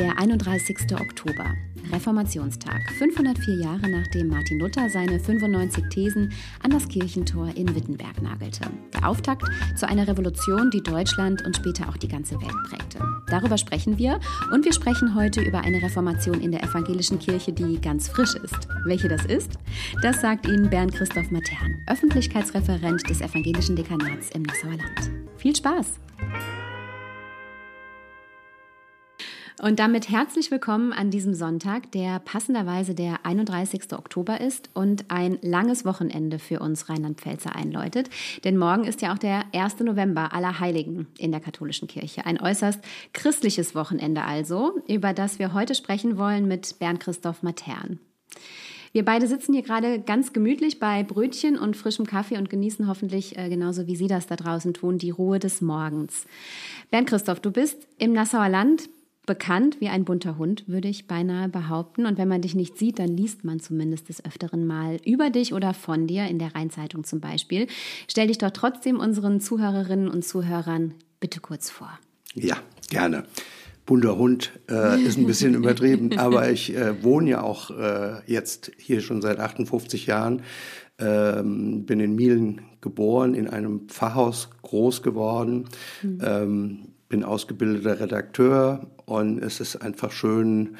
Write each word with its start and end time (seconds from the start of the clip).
Der 0.00 0.18
31. 0.18 0.78
Oktober, 0.98 1.44
Reformationstag, 1.92 2.80
504 2.96 3.54
Jahre 3.56 3.86
nachdem 3.86 4.28
Martin 4.28 4.58
Luther 4.58 4.88
seine 4.88 5.20
95 5.20 5.90
Thesen 5.90 6.32
an 6.62 6.70
das 6.70 6.88
Kirchentor 6.88 7.50
in 7.54 7.74
Wittenberg 7.74 8.22
nagelte. 8.22 8.62
Der 8.94 9.06
Auftakt 9.06 9.44
zu 9.76 9.86
einer 9.86 10.08
Revolution, 10.08 10.70
die 10.70 10.82
Deutschland 10.82 11.44
und 11.44 11.54
später 11.54 11.86
auch 11.90 11.98
die 11.98 12.08
ganze 12.08 12.40
Welt 12.40 12.56
prägte. 12.70 12.98
Darüber 13.26 13.58
sprechen 13.58 13.98
wir 13.98 14.20
und 14.50 14.64
wir 14.64 14.72
sprechen 14.72 15.14
heute 15.14 15.42
über 15.42 15.60
eine 15.60 15.82
Reformation 15.82 16.40
in 16.40 16.52
der 16.52 16.62
evangelischen 16.62 17.18
Kirche, 17.18 17.52
die 17.52 17.78
ganz 17.78 18.08
frisch 18.08 18.36
ist. 18.36 18.68
Welche 18.86 19.08
das 19.08 19.26
ist? 19.26 19.58
Das 20.00 20.22
sagt 20.22 20.48
Ihnen 20.48 20.70
Bernd 20.70 20.94
Christoph 20.94 21.30
Matern, 21.30 21.76
Öffentlichkeitsreferent 21.88 23.06
des 23.10 23.20
evangelischen 23.20 23.76
Dekanats 23.76 24.30
im 24.30 24.44
Nassauer 24.44 24.78
Land. 24.78 25.10
Viel 25.36 25.54
Spaß! 25.54 26.00
Und 29.62 29.78
damit 29.78 30.08
herzlich 30.08 30.50
willkommen 30.50 30.94
an 30.94 31.10
diesem 31.10 31.34
Sonntag, 31.34 31.92
der 31.92 32.18
passenderweise 32.20 32.94
der 32.94 33.26
31. 33.26 33.92
Oktober 33.92 34.40
ist 34.40 34.70
und 34.72 35.04
ein 35.08 35.38
langes 35.42 35.84
Wochenende 35.84 36.38
für 36.38 36.60
uns 36.60 36.88
Rheinland-Pfälzer 36.88 37.54
einläutet. 37.54 38.08
Denn 38.44 38.56
morgen 38.56 38.84
ist 38.84 39.02
ja 39.02 39.12
auch 39.12 39.18
der 39.18 39.44
1. 39.52 39.80
November 39.80 40.32
aller 40.32 40.60
Heiligen 40.60 41.08
in 41.18 41.30
der 41.30 41.40
katholischen 41.40 41.88
Kirche. 41.88 42.24
Ein 42.24 42.40
äußerst 42.40 42.80
christliches 43.12 43.74
Wochenende 43.74 44.22
also, 44.22 44.80
über 44.88 45.12
das 45.12 45.38
wir 45.38 45.52
heute 45.52 45.74
sprechen 45.74 46.16
wollen 46.16 46.48
mit 46.48 46.78
Bernd 46.78 47.00
Christoph 47.00 47.42
Matern. 47.42 47.98
Wir 48.92 49.04
beide 49.04 49.26
sitzen 49.26 49.52
hier 49.52 49.62
gerade 49.62 50.00
ganz 50.00 50.32
gemütlich 50.32 50.78
bei 50.78 51.02
Brötchen 51.02 51.58
und 51.58 51.76
frischem 51.76 52.06
Kaffee 52.06 52.38
und 52.38 52.48
genießen 52.48 52.88
hoffentlich 52.88 53.36
äh, 53.36 53.50
genauso 53.50 53.86
wie 53.86 53.94
Sie 53.94 54.08
das 54.08 54.26
da 54.26 54.36
draußen 54.36 54.72
tun, 54.72 54.96
die 54.96 55.10
Ruhe 55.10 55.38
des 55.38 55.60
Morgens. 55.60 56.24
Bernd 56.90 57.10
Christoph, 57.10 57.40
du 57.40 57.50
bist 57.50 57.86
im 57.98 58.14
Nassauer 58.14 58.48
Land 58.48 58.88
bekannt 59.26 59.80
wie 59.80 59.88
ein 59.88 60.04
bunter 60.04 60.38
Hund, 60.38 60.64
würde 60.66 60.88
ich 60.88 61.06
beinahe 61.06 61.48
behaupten. 61.48 62.06
Und 62.06 62.18
wenn 62.18 62.28
man 62.28 62.42
dich 62.42 62.54
nicht 62.54 62.78
sieht, 62.78 62.98
dann 62.98 63.16
liest 63.16 63.44
man 63.44 63.60
zumindest 63.60 64.08
des 64.08 64.24
Öfteren 64.24 64.66
mal 64.66 64.96
über 65.04 65.30
dich 65.30 65.52
oder 65.54 65.74
von 65.74 66.06
dir, 66.06 66.26
in 66.26 66.38
der 66.38 66.54
Rheinzeitung 66.54 67.04
zum 67.04 67.20
Beispiel. 67.20 67.66
Stell 68.08 68.28
dich 68.28 68.38
doch 68.38 68.50
trotzdem 68.50 68.98
unseren 68.98 69.40
Zuhörerinnen 69.40 70.08
und 70.08 70.24
Zuhörern 70.24 70.94
bitte 71.20 71.40
kurz 71.40 71.70
vor. 71.70 71.98
Ja, 72.34 72.56
gerne. 72.88 73.24
Bunter 73.86 74.16
Hund 74.16 74.52
äh, 74.70 75.00
ist 75.02 75.18
ein 75.18 75.26
bisschen 75.26 75.54
übertrieben, 75.56 76.16
aber 76.18 76.50
ich 76.50 76.74
äh, 76.74 77.02
wohne 77.02 77.30
ja 77.30 77.42
auch 77.42 77.70
äh, 77.70 78.20
jetzt 78.26 78.72
hier 78.78 79.00
schon 79.00 79.20
seit 79.20 79.38
58 79.38 80.06
Jahren. 80.06 80.42
Ähm, 80.98 81.86
bin 81.86 81.98
in 81.98 82.14
Mielen 82.14 82.60
geboren, 82.80 83.34
in 83.34 83.48
einem 83.48 83.88
Pfarrhaus 83.88 84.50
groß 84.62 85.02
geworden. 85.02 85.64
Mhm. 86.02 86.18
Ähm, 86.22 86.78
bin 87.08 87.24
ausgebildeter 87.24 88.00
Redakteur 88.00 88.86
und 89.10 89.42
es 89.42 89.60
ist 89.60 89.76
einfach 89.76 90.12
schön, 90.12 90.76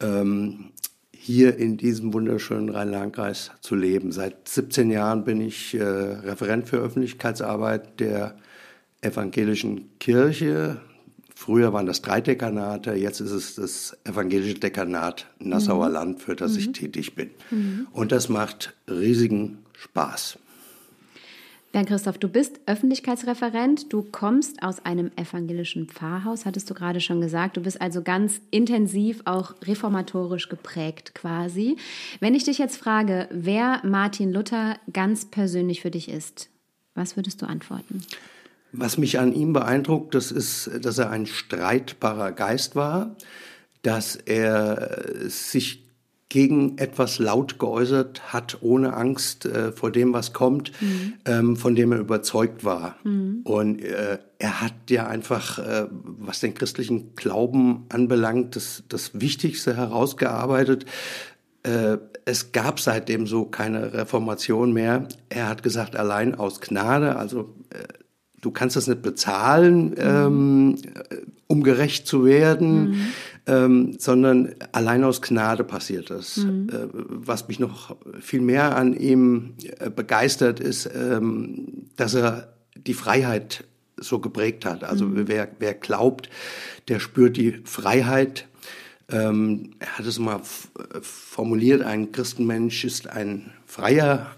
ähm, 0.00 0.70
hier 1.12 1.56
in 1.58 1.76
diesem 1.76 2.12
wunderschönen 2.12 2.70
Rhein-Lahn-Kreis 2.70 3.50
zu 3.60 3.74
leben. 3.74 4.12
Seit 4.12 4.48
17 4.48 4.90
Jahren 4.90 5.24
bin 5.24 5.40
ich 5.40 5.74
äh, 5.74 5.82
Referent 5.82 6.68
für 6.68 6.78
Öffentlichkeitsarbeit 6.78 8.00
der 8.00 8.36
evangelischen 9.00 9.90
Kirche. 9.98 10.80
Früher 11.34 11.72
waren 11.72 11.86
das 11.86 12.00
drei 12.00 12.20
Dekanate, 12.20 12.94
jetzt 12.94 13.20
ist 13.20 13.32
es 13.32 13.54
das 13.56 13.96
evangelische 14.04 14.60
Dekanat 14.60 15.26
Nassauer 15.38 15.88
mhm. 15.88 15.94
Land, 15.94 16.22
für 16.22 16.36
das 16.36 16.52
mhm. 16.52 16.58
ich 16.58 16.72
tätig 16.72 17.14
bin. 17.14 17.30
Mhm. 17.50 17.86
Und 17.92 18.12
das 18.12 18.28
macht 18.28 18.74
riesigen 18.88 19.58
Spaß. 19.74 20.38
Bernd 21.74 21.88
Christoph, 21.88 22.18
du 22.18 22.28
bist 22.28 22.60
Öffentlichkeitsreferent, 22.66 23.92
du 23.92 24.02
kommst 24.04 24.62
aus 24.62 24.84
einem 24.86 25.10
evangelischen 25.16 25.88
Pfarrhaus, 25.88 26.46
hattest 26.46 26.70
du 26.70 26.74
gerade 26.74 27.00
schon 27.00 27.20
gesagt. 27.20 27.56
Du 27.56 27.62
bist 27.62 27.80
also 27.80 28.00
ganz 28.00 28.40
intensiv 28.52 29.22
auch 29.24 29.56
reformatorisch 29.60 30.48
geprägt 30.48 31.16
quasi. 31.16 31.76
Wenn 32.20 32.36
ich 32.36 32.44
dich 32.44 32.58
jetzt 32.58 32.76
frage, 32.76 33.26
wer 33.32 33.80
Martin 33.82 34.32
Luther 34.32 34.76
ganz 34.92 35.24
persönlich 35.24 35.80
für 35.80 35.90
dich 35.90 36.08
ist, 36.08 36.48
was 36.94 37.16
würdest 37.16 37.42
du 37.42 37.46
antworten? 37.46 38.02
Was 38.70 38.96
mich 38.96 39.18
an 39.18 39.32
ihm 39.32 39.52
beeindruckt, 39.52 40.14
das 40.14 40.30
ist, 40.30 40.70
dass 40.80 40.98
er 40.98 41.10
ein 41.10 41.26
streitbarer 41.26 42.30
Geist 42.30 42.76
war, 42.76 43.16
dass 43.82 44.14
er 44.14 45.28
sich 45.28 45.83
gegen 46.34 46.78
etwas 46.78 47.20
laut 47.20 47.60
geäußert 47.60 48.32
hat, 48.32 48.58
ohne 48.60 48.94
Angst 48.94 49.46
äh, 49.46 49.70
vor 49.70 49.92
dem, 49.92 50.12
was 50.12 50.32
kommt, 50.32 50.72
mhm. 50.82 51.12
ähm, 51.26 51.56
von 51.56 51.76
dem 51.76 51.92
er 51.92 52.00
überzeugt 52.00 52.64
war. 52.64 52.96
Mhm. 53.04 53.42
Und 53.44 53.80
äh, 53.80 54.18
er 54.40 54.60
hat 54.60 54.74
ja 54.90 55.06
einfach, 55.06 55.60
äh, 55.60 55.86
was 55.92 56.40
den 56.40 56.54
christlichen 56.54 57.14
Glauben 57.14 57.84
anbelangt, 57.88 58.56
das, 58.56 58.82
das 58.88 59.20
Wichtigste 59.20 59.76
herausgearbeitet. 59.76 60.86
Äh, 61.62 61.98
es 62.24 62.50
gab 62.50 62.80
seitdem 62.80 63.28
so 63.28 63.44
keine 63.44 63.92
Reformation 63.92 64.72
mehr. 64.72 65.06
Er 65.28 65.48
hat 65.48 65.62
gesagt, 65.62 65.94
allein 65.94 66.34
aus 66.34 66.60
Gnade, 66.60 67.14
also 67.14 67.54
äh, 67.70 67.84
du 68.40 68.50
kannst 68.50 68.74
das 68.74 68.88
nicht 68.88 69.02
bezahlen, 69.02 69.90
mhm. 69.90 69.96
ähm, 69.98 70.76
um 71.46 71.62
gerecht 71.62 72.08
zu 72.08 72.24
werden. 72.24 73.12
Ähm, 73.46 73.96
sondern 73.98 74.54
allein 74.72 75.04
aus 75.04 75.20
Gnade 75.20 75.64
passiert 75.64 76.08
das. 76.08 76.38
Mhm. 76.38 76.68
Äh, 76.70 76.86
was 76.92 77.46
mich 77.46 77.60
noch 77.60 77.94
viel 78.20 78.40
mehr 78.40 78.74
an 78.74 78.94
ihm 78.94 79.54
äh, 79.80 79.90
begeistert, 79.90 80.60
ist, 80.60 80.88
ähm, 80.94 81.90
dass 81.96 82.14
er 82.14 82.54
die 82.74 82.94
Freiheit 82.94 83.64
so 83.98 84.18
geprägt 84.18 84.64
hat. 84.64 84.82
Also 84.82 85.06
mhm. 85.06 85.28
wer, 85.28 85.48
wer 85.58 85.74
glaubt, 85.74 86.30
der 86.88 87.00
spürt 87.00 87.36
die 87.36 87.60
Freiheit. 87.64 88.48
Ähm, 89.10 89.72
er 89.78 89.98
hat 89.98 90.06
es 90.06 90.18
mal 90.18 90.40
formuliert, 91.02 91.82
ein 91.82 92.12
Christenmensch 92.12 92.84
ist 92.84 93.08
ein 93.08 93.52
freier 93.66 94.30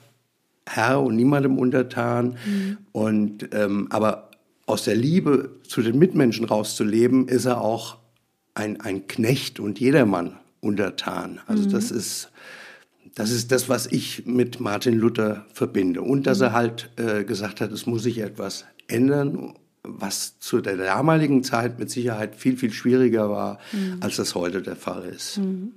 Herr 0.68 1.00
und 1.00 1.14
niemandem 1.14 1.58
untertan. 1.58 2.36
Mhm. 2.44 2.78
Und 2.92 3.48
ähm, 3.52 3.86
aber 3.90 4.30
aus 4.66 4.82
der 4.82 4.96
Liebe 4.96 5.60
zu 5.62 5.80
den 5.80 5.98
Mitmenschen 5.98 6.44
rauszuleben, 6.44 7.28
ist 7.28 7.44
er 7.44 7.60
auch 7.60 7.98
ein, 8.56 8.80
ein 8.80 9.06
Knecht 9.06 9.60
und 9.60 9.78
jedermann 9.78 10.38
untertan. 10.60 11.40
Also 11.46 11.64
mhm. 11.64 11.72
das 11.72 11.90
ist 11.90 12.30
das 13.14 13.30
ist 13.30 13.50
das, 13.50 13.70
was 13.70 13.86
ich 13.86 14.26
mit 14.26 14.60
Martin 14.60 14.94
Luther 14.94 15.46
verbinde. 15.54 16.02
Und 16.02 16.26
dass 16.26 16.40
er 16.42 16.50
mhm. 16.50 16.54
halt 16.54 16.90
äh, 16.96 17.24
gesagt 17.24 17.62
hat, 17.62 17.72
es 17.72 17.86
muss 17.86 18.02
sich 18.02 18.18
etwas 18.18 18.66
ändern 18.88 19.54
was 19.86 20.38
zu 20.38 20.60
der 20.60 20.76
damaligen 20.76 21.42
Zeit 21.42 21.78
mit 21.78 21.90
Sicherheit 21.90 22.36
viel, 22.36 22.56
viel 22.56 22.72
schwieriger 22.72 23.30
war, 23.30 23.58
mhm. 23.72 23.98
als 24.00 24.16
das 24.16 24.34
heute 24.34 24.62
der 24.62 24.76
Fall 24.76 25.04
ist. 25.04 25.38
Mhm. 25.38 25.72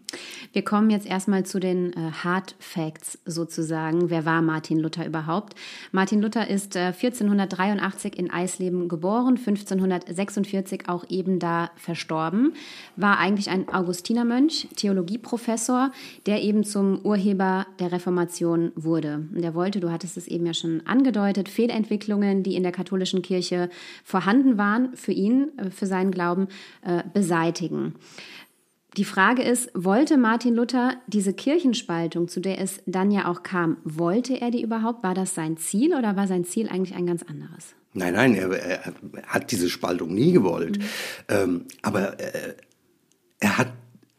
Wir 0.52 0.64
kommen 0.64 0.90
jetzt 0.90 1.06
erstmal 1.06 1.46
zu 1.46 1.60
den 1.60 1.94
äh, 1.94 2.12
Hard 2.24 2.56
Facts 2.60 3.20
sozusagen. 3.26 4.10
Wer 4.10 4.26
war 4.26 4.42
Martin 4.42 4.80
Luther 4.80 5.06
überhaupt? 5.06 5.54
Martin 5.92 6.22
Luther 6.22 6.48
ist 6.48 6.76
äh, 6.76 6.88
1483 6.88 8.18
in 8.18 8.32
Eisleben 8.32 8.88
geboren, 8.88 9.38
1546 9.38 10.90
auch 10.90 11.06
eben 11.10 11.40
da 11.40 11.70
verstorben, 11.76 12.54
war 12.96 13.20
eigentlich 13.20 13.50
ein 13.50 13.70
Augustinermönch, 13.70 14.70
Theologieprofessor, 14.76 15.92
der 16.26 16.42
eben 16.42 16.64
zum 16.64 17.00
Urheber 17.04 17.68
der 17.80 17.92
Reformation 17.92 18.72
wurde. 18.76 19.28
Und 19.36 19.44
er 19.44 19.54
wollte, 19.54 19.80
du 19.80 19.92
hattest 19.92 20.18
es 20.18 20.28
eben 20.28 20.46
ja 20.46 20.54
schon 20.54 20.82
angedeutet, 20.86 21.50
Fehlentwicklungen, 21.50 22.44
die 22.44 22.56
in 22.56 22.64
der 22.64 22.72
katholischen 22.72 23.22
Kirche 23.22 23.70
vorhanden 24.04 24.58
waren, 24.58 24.96
für 24.96 25.12
ihn, 25.12 25.58
äh, 25.58 25.72
für 25.72 25.86
seinen 25.86 26.12
Glauben 26.12 26.48
äh, 26.82 27.04
beseitigen. 27.14 27.96
Die 28.98 29.06
Frage 29.06 29.44
ist, 29.44 29.70
wollte 29.76 30.18
Martin 30.18 30.56
Luther 30.56 30.96
diese 31.08 31.34
Kirchenspaltung, 31.34 32.28
zu 32.28 32.40
der 32.40 32.60
es 32.60 32.82
dann 32.88 33.12
ja 33.12 33.28
auch 33.28 33.44
kam, 33.44 33.78
wollte 33.84 34.42
er 34.42 34.50
die 34.50 34.64
überhaupt? 34.64 35.04
War 35.04 35.14
das 35.14 35.36
sein 35.36 35.58
Ziel 35.58 35.94
oder 35.94 36.16
war 36.16 36.28
sein 36.28 36.44
Ziel 36.44 36.68
eigentlich 36.68 36.96
ein 36.96 37.06
ganz 37.06 37.22
anderes? 37.24 37.76
Nein, 37.94 38.14
nein, 38.14 38.36
er, 38.36 38.52
er 38.52 38.94
hat 39.28 39.52
diese 39.52 39.70
Spaltung 39.70 40.14
nie 40.14 40.32
gewollt. 40.32 40.80
Mhm. 40.80 40.84
Ähm, 41.28 41.66
aber 41.82 42.20
äh, 42.20 42.56
er 43.40 43.58
hat 43.58 43.74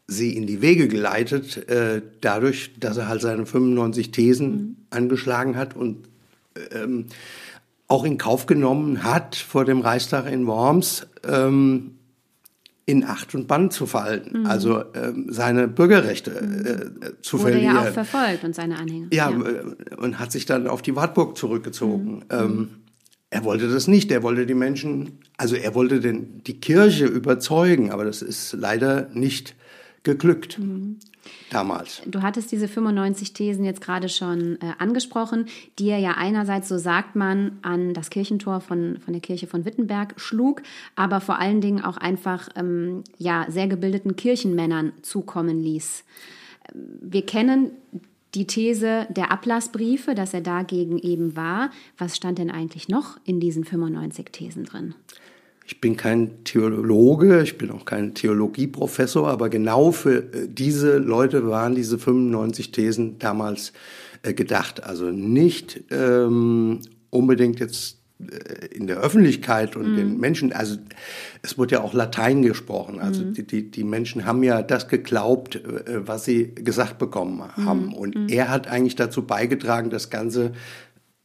sie 0.07 0.35
in 0.35 0.47
die 0.47 0.61
Wege 0.61 0.87
geleitet, 0.87 1.69
äh, 1.69 2.01
dadurch, 2.21 2.71
dass 2.79 2.97
er 2.97 3.07
halt 3.07 3.21
seine 3.21 3.45
95 3.45 4.11
Thesen 4.11 4.51
mhm. 4.51 4.75
angeschlagen 4.89 5.55
hat 5.57 5.75
und 5.75 6.07
ähm, 6.71 7.07
auch 7.91 8.05
in 8.05 8.17
Kauf 8.17 8.45
genommen 8.45 9.03
hat, 9.03 9.35
vor 9.35 9.65
dem 9.65 9.81
Reichstag 9.81 10.25
in 10.31 10.47
Worms 10.47 11.07
ähm, 11.27 11.97
in 12.85 13.03
Acht 13.03 13.35
und 13.35 13.47
Bann 13.47 13.69
zu 13.69 13.85
fallen, 13.85 14.29
mhm. 14.31 14.45
also 14.45 14.81
ähm, 14.95 15.27
seine 15.29 15.67
Bürgerrechte 15.67 16.31
äh, 16.31 17.05
äh 17.05 17.21
zu 17.21 17.37
Wurde 17.37 17.51
verlieren. 17.51 17.75
Wurde 17.75 17.83
ja 17.83 17.89
auch 17.89 17.93
verfolgt 17.93 18.43
und 18.45 18.55
seine 18.55 18.77
Anhänger. 18.77 19.07
Ja, 19.11 19.29
ja, 19.29 19.37
äh, 19.37 19.95
und 19.97 20.19
hat 20.19 20.31
sich 20.31 20.45
dann 20.45 20.67
auf 20.67 20.81
die 20.81 20.95
Wartburg 20.95 21.37
zurückgezogen. 21.37 22.15
Mhm. 22.15 22.23
Ähm, 22.29 22.69
er 23.29 23.43
wollte 23.43 23.67
das 23.67 23.87
nicht. 23.87 24.09
Er 24.11 24.23
wollte 24.23 24.45
die 24.45 24.53
Menschen, 24.53 25.19
also 25.35 25.55
er 25.55 25.75
wollte 25.75 25.99
den, 25.99 26.43
die 26.45 26.61
Kirche 26.61 27.05
überzeugen, 27.05 27.91
aber 27.91 28.05
das 28.05 28.21
ist 28.21 28.53
leider 28.53 29.09
nicht 29.13 29.53
geglückt. 30.03 30.59
Mhm. 30.59 30.97
Damals. 31.49 32.01
Du 32.05 32.21
hattest 32.21 32.51
diese 32.51 32.67
95 32.67 33.33
Thesen 33.33 33.65
jetzt 33.65 33.81
gerade 33.81 34.09
schon 34.09 34.59
äh, 34.61 34.73
angesprochen, 34.79 35.47
die 35.79 35.89
er 35.89 35.99
ja 35.99 36.11
einerseits, 36.17 36.67
so 36.67 36.77
sagt 36.77 37.15
man, 37.15 37.59
an 37.61 37.93
das 37.93 38.09
Kirchentor 38.09 38.61
von, 38.61 38.99
von 39.03 39.13
der 39.13 39.21
Kirche 39.21 39.47
von 39.47 39.65
Wittenberg 39.65 40.19
schlug, 40.19 40.61
aber 40.95 41.21
vor 41.21 41.39
allen 41.39 41.61
Dingen 41.61 41.83
auch 41.83 41.97
einfach 41.97 42.49
ähm, 42.55 43.03
ja, 43.17 43.45
sehr 43.49 43.67
gebildeten 43.67 44.15
Kirchenmännern 44.15 44.93
zukommen 45.01 45.61
ließ. 45.61 46.03
Wir 46.73 47.25
kennen 47.25 47.71
die 48.33 48.47
These 48.47 49.07
der 49.09 49.31
Ablassbriefe, 49.31 50.15
dass 50.15 50.33
er 50.33 50.41
dagegen 50.41 50.97
eben 50.97 51.35
war. 51.35 51.69
Was 51.97 52.15
stand 52.15 52.37
denn 52.37 52.49
eigentlich 52.51 52.87
noch 52.87 53.19
in 53.25 53.39
diesen 53.39 53.65
95 53.65 54.31
Thesen 54.31 54.63
drin? 54.63 54.95
Ich 55.71 55.79
bin 55.79 55.95
kein 55.95 56.43
Theologe, 56.43 57.41
ich 57.43 57.57
bin 57.57 57.71
auch 57.71 57.85
kein 57.85 58.13
Theologieprofessor, 58.13 59.29
aber 59.29 59.47
genau 59.47 59.93
für 59.93 60.17
äh, 60.17 60.47
diese 60.49 60.97
Leute 60.97 61.47
waren 61.47 61.75
diese 61.75 61.97
95 61.97 62.73
Thesen 62.73 63.19
damals 63.19 63.71
äh, 64.21 64.33
gedacht. 64.33 64.83
Also 64.83 65.11
nicht 65.11 65.81
ähm, 65.89 66.81
unbedingt 67.09 67.61
jetzt 67.61 67.99
äh, 68.19 68.65
in 68.75 68.85
der 68.85 68.97
Öffentlichkeit 68.97 69.77
und 69.77 69.93
mm. 69.93 69.95
den 69.95 70.13
mhm. 70.15 70.19
Menschen, 70.19 70.51
also 70.51 70.75
es 71.41 71.57
wurde 71.57 71.75
ja 71.75 71.81
auch 71.81 71.93
Latein 71.93 72.41
gesprochen. 72.41 72.99
Also 72.99 73.23
mm. 73.23 73.33
die, 73.33 73.47
die, 73.47 73.71
die 73.71 73.85
Menschen 73.85 74.25
haben 74.25 74.43
ja 74.43 74.63
das 74.63 74.89
geglaubt, 74.89 75.61
was 75.87 76.25
sie 76.25 76.53
gesagt 76.53 76.97
bekommen 76.97 77.43
haben. 77.55 77.87
Mm. 77.87 77.93
Und 77.93 78.15
mm. 78.15 78.27
er 78.27 78.49
hat 78.49 78.67
eigentlich 78.67 78.97
dazu 78.97 79.23
beigetragen, 79.23 79.89
das 79.89 80.09
Ganze 80.09 80.51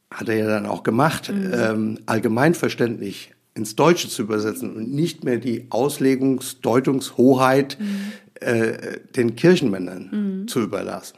hat 0.08 0.28
er 0.28 0.36
ja 0.36 0.46
dann 0.46 0.66
auch 0.66 0.84
gemacht, 0.84 1.32
mhm. 1.32 1.52
ähm, 1.52 1.98
allgemeinverständlich 2.06 3.32
ins 3.56 3.74
Deutsche 3.74 4.08
zu 4.08 4.22
übersetzen 4.22 4.76
und 4.76 4.92
nicht 4.92 5.24
mehr 5.24 5.38
die 5.38 5.70
Auslegungs-, 5.70 6.60
Deutungshoheit 6.60 7.78
mhm. 7.80 8.12
äh, 8.40 8.98
den 9.16 9.34
Kirchenmännern 9.34 10.44
zu 10.46 10.60
überlassen. 10.60 11.16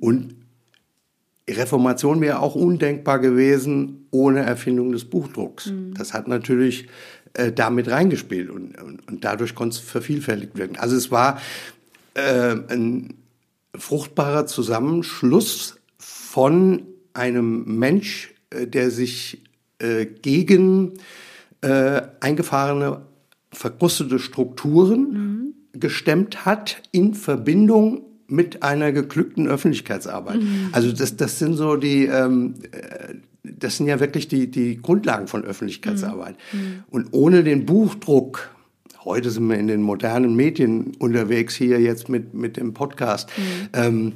Und 0.00 0.34
Reformation 1.48 2.20
wäre 2.20 2.40
auch 2.40 2.54
undenkbar 2.54 3.18
gewesen 3.18 4.06
ohne 4.10 4.40
Erfindung 4.40 4.92
des 4.92 5.04
Buchdrucks. 5.04 5.66
Mhm. 5.66 5.94
Das 5.94 6.14
hat 6.14 6.28
natürlich 6.28 6.88
äh, 7.34 7.52
damit 7.52 7.88
reingespielt 7.88 8.50
und, 8.50 8.80
und, 8.80 9.06
und 9.08 9.24
dadurch 9.24 9.54
konnte 9.54 9.76
es 9.76 9.80
vervielfältigt 9.80 10.56
werden. 10.58 10.76
Also 10.76 10.96
es 10.96 11.10
war 11.10 11.40
äh, 12.14 12.56
ein 12.68 13.14
fruchtbarer 13.74 14.46
Zusammenschluss 14.46 15.76
von 15.98 16.82
einem 17.14 17.78
Mensch, 17.78 18.34
äh, 18.50 18.66
der 18.66 18.90
sich 18.90 19.42
äh, 19.78 20.06
gegen 20.06 20.94
äh, 20.94 20.98
eingefahrene, 21.62 23.02
verkrustete 23.52 24.18
Strukturen 24.18 25.12
mhm. 25.12 25.54
gestemmt 25.78 26.46
hat 26.46 26.82
in 26.92 27.14
Verbindung 27.14 28.02
mit 28.30 28.62
einer 28.62 28.92
geglückten 28.92 29.48
Öffentlichkeitsarbeit. 29.48 30.40
Mhm. 30.40 30.68
Also 30.72 30.92
das, 30.92 31.16
das 31.16 31.38
sind 31.38 31.54
so 31.54 31.76
die, 31.76 32.06
ähm, 32.06 32.54
äh, 32.70 33.14
das 33.42 33.76
sind 33.76 33.88
ja 33.88 34.00
wirklich 34.00 34.28
die, 34.28 34.50
die 34.50 34.80
Grundlagen 34.80 35.26
von 35.26 35.44
Öffentlichkeitsarbeit. 35.44 36.36
Mhm. 36.52 36.58
mhm. 36.58 36.84
Und 36.90 37.08
ohne 37.10 37.42
den 37.42 37.66
Buchdruck, 37.66 38.50
heute 39.04 39.30
sind 39.30 39.48
wir 39.48 39.58
in 39.58 39.66
den 39.66 39.82
modernen 39.82 40.36
Medien 40.36 40.92
unterwegs, 40.98 41.54
hier 41.54 41.80
jetzt 41.80 42.08
mit, 42.08 42.34
mit 42.34 42.56
dem 42.56 42.72
Podcast, 42.72 43.30
mhm. 43.36 43.68
ähm, 43.72 44.12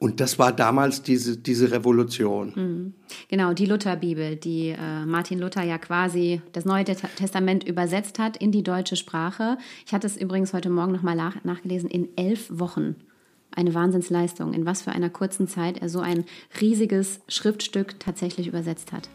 und 0.00 0.18
das 0.18 0.38
war 0.38 0.50
damals 0.50 1.02
diese, 1.02 1.36
diese 1.36 1.72
Revolution. 1.72 2.52
Mhm. 2.56 2.94
Genau, 3.28 3.52
die 3.52 3.66
Lutherbibel, 3.66 4.34
die 4.34 4.70
äh, 4.70 5.04
Martin 5.04 5.38
Luther 5.38 5.62
ja 5.62 5.76
quasi 5.76 6.40
das 6.52 6.64
Neue 6.64 6.84
Testament 6.84 7.64
übersetzt 7.64 8.18
hat 8.18 8.38
in 8.38 8.50
die 8.50 8.62
deutsche 8.62 8.96
Sprache. 8.96 9.58
Ich 9.84 9.92
hatte 9.92 10.06
es 10.06 10.16
übrigens 10.16 10.54
heute 10.54 10.70
Morgen 10.70 10.92
nochmal 10.92 11.16
nach, 11.16 11.44
nachgelesen, 11.44 11.90
in 11.90 12.08
elf 12.16 12.48
Wochen 12.50 12.96
eine 13.54 13.74
Wahnsinnsleistung, 13.74 14.54
in 14.54 14.64
was 14.64 14.80
für 14.80 14.92
einer 14.92 15.10
kurzen 15.10 15.48
Zeit 15.48 15.82
er 15.82 15.90
so 15.90 16.00
ein 16.00 16.24
riesiges 16.62 17.20
Schriftstück 17.28 18.00
tatsächlich 18.00 18.46
übersetzt 18.46 18.92
hat. 18.92 19.10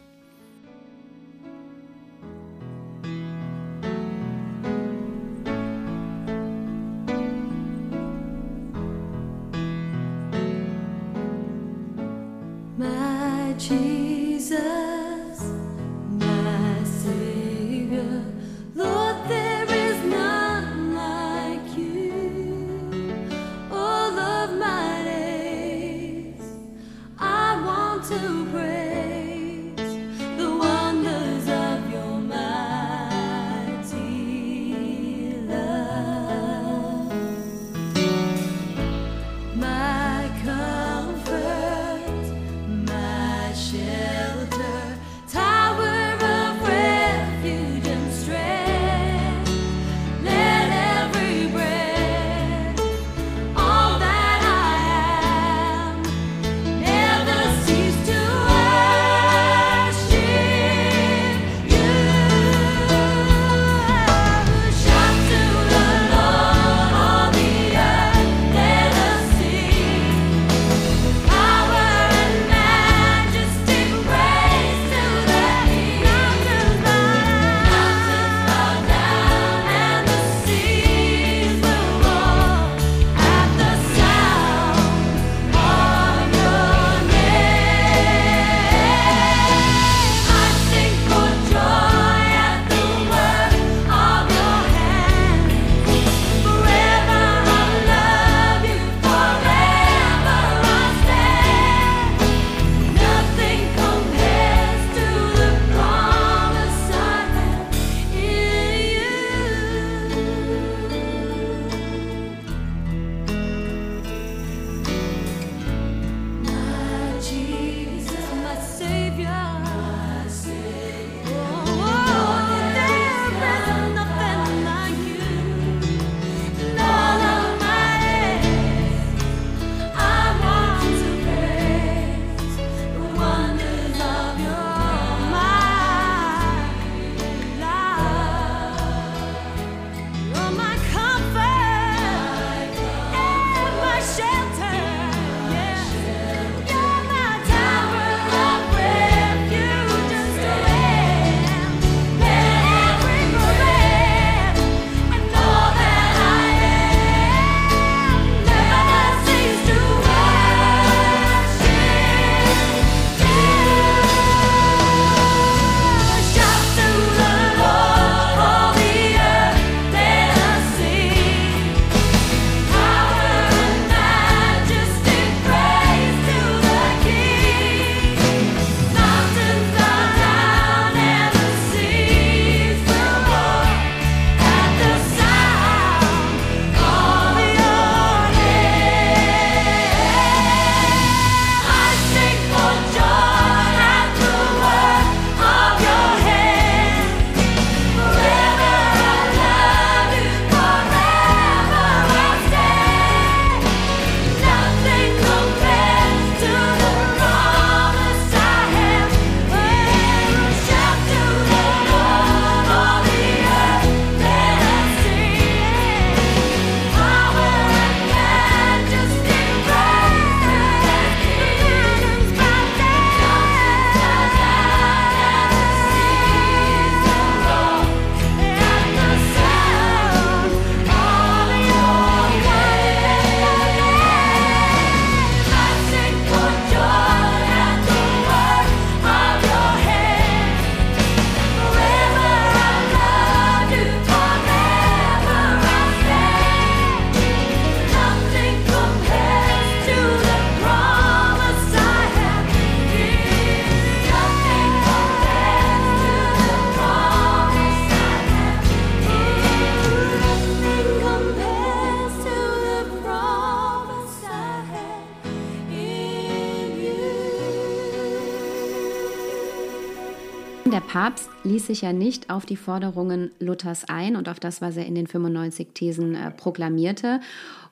Der 270.72 270.80
Papst 270.80 271.30
ließ 271.44 271.68
sich 271.68 271.82
ja 271.82 271.92
nicht 271.92 272.28
auf 272.28 272.44
die 272.44 272.56
Forderungen 272.56 273.30
Luthers 273.38 273.88
ein 273.88 274.16
und 274.16 274.28
auf 274.28 274.40
das, 274.40 274.60
was 274.60 274.76
er 274.76 274.84
in 274.84 274.96
den 274.96 275.06
95 275.06 275.68
Thesen 275.74 276.16
äh, 276.16 276.32
proklamierte 276.32 277.20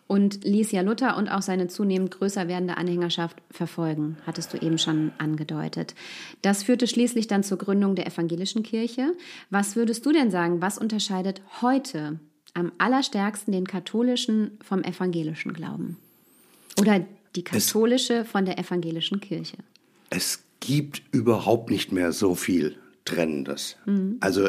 und 0.06 0.44
ließ 0.44 0.70
ja 0.70 0.82
Luther 0.82 1.16
und 1.16 1.28
auch 1.28 1.42
seine 1.42 1.66
zunehmend 1.66 2.12
größer 2.12 2.46
werdende 2.46 2.76
Anhängerschaft 2.76 3.42
verfolgen, 3.50 4.16
hattest 4.26 4.52
du 4.52 4.58
eben 4.58 4.78
schon 4.78 5.10
angedeutet. 5.18 5.96
Das 6.40 6.62
führte 6.62 6.86
schließlich 6.86 7.26
dann 7.26 7.42
zur 7.42 7.58
Gründung 7.58 7.96
der 7.96 8.06
evangelischen 8.06 8.62
Kirche. 8.62 9.12
Was 9.50 9.74
würdest 9.74 10.06
du 10.06 10.12
denn 10.12 10.30
sagen, 10.30 10.62
was 10.62 10.78
unterscheidet 10.78 11.42
heute 11.62 12.20
am 12.54 12.70
allerstärksten 12.78 13.52
den 13.52 13.66
katholischen 13.66 14.52
vom 14.62 14.84
evangelischen 14.84 15.52
Glauben? 15.52 15.98
Oder 16.80 17.04
die 17.34 17.42
katholische 17.42 18.18
es, 18.18 18.28
von 18.28 18.44
der 18.44 18.56
evangelischen 18.58 19.20
Kirche? 19.20 19.56
Es 20.10 20.44
gibt 20.60 21.02
überhaupt 21.10 21.70
nicht 21.70 21.90
mehr 21.90 22.12
so 22.12 22.36
viel 22.36 22.76
Trennendes. 23.04 23.76
Mhm. 23.86 24.16
Also 24.20 24.48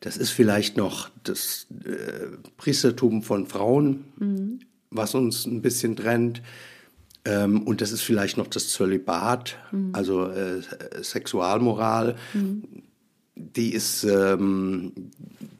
das 0.00 0.16
ist 0.16 0.30
vielleicht 0.30 0.76
noch 0.76 1.08
das 1.22 1.66
äh, 1.84 2.36
Priestertum 2.56 3.22
von 3.22 3.46
Frauen, 3.46 4.04
mhm. 4.18 4.60
was 4.90 5.14
uns 5.14 5.46
ein 5.46 5.62
bisschen 5.62 5.96
trennt. 5.96 6.42
Ähm, 7.24 7.62
und 7.62 7.80
das 7.80 7.90
ist 7.90 8.02
vielleicht 8.02 8.36
noch 8.36 8.48
das 8.48 8.68
Zölibat, 8.68 9.56
mhm. 9.72 9.90
also 9.94 10.28
äh, 10.28 10.60
Sexualmoral. 11.02 12.16
Mhm. 12.34 12.64
Die 13.34 13.72
ist, 13.72 14.04
ähm, 14.04 14.92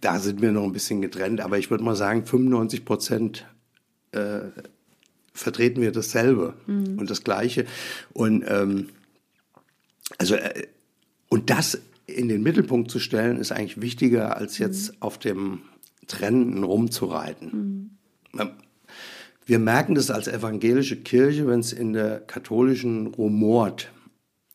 da 0.01 0.19
sind 0.19 0.43
wir 0.43 0.53
noch 0.53 0.65
ein 0.65 0.73
bisschen 0.73 1.01
getrennt, 1.01 1.41
aber 1.41 1.59
ich 1.59 1.71
würde 1.71 1.83
mal 1.83 1.97
sagen, 1.97 2.27
95 2.27 2.85
Prozent 2.85 3.47
äh, 4.13 4.41
vertreten 5.33 5.81
wir 5.81 5.91
dasselbe 5.91 6.55
mhm. 6.67 6.99
und 6.99 7.09
das 7.09 7.25
Gleiche. 7.25 7.65
Und 8.13 8.45
ähm, 8.47 8.91
also 10.19 10.35
äh, 10.35 10.67
und 11.29 11.51
das 11.51 11.79
in 12.15 12.29
den 12.29 12.43
Mittelpunkt 12.43 12.91
zu 12.91 12.99
stellen, 12.99 13.39
ist 13.39 13.53
eigentlich 13.53 13.81
wichtiger, 13.81 14.37
als 14.37 14.59
jetzt 14.59 14.93
mhm. 14.93 14.97
auf 15.01 15.19
dem 15.19 15.63
Trennenden 16.07 16.65
rumzureiten. 16.65 17.99
Mhm. 18.33 18.51
Wir 19.47 19.59
merken 19.59 19.95
das 19.95 20.11
als 20.11 20.27
evangelische 20.27 20.97
Kirche, 20.97 21.47
wenn 21.47 21.61
es 21.61 21.73
in 21.73 21.93
der 21.93 22.21
katholischen 22.21 23.09
rumort. 23.09 23.91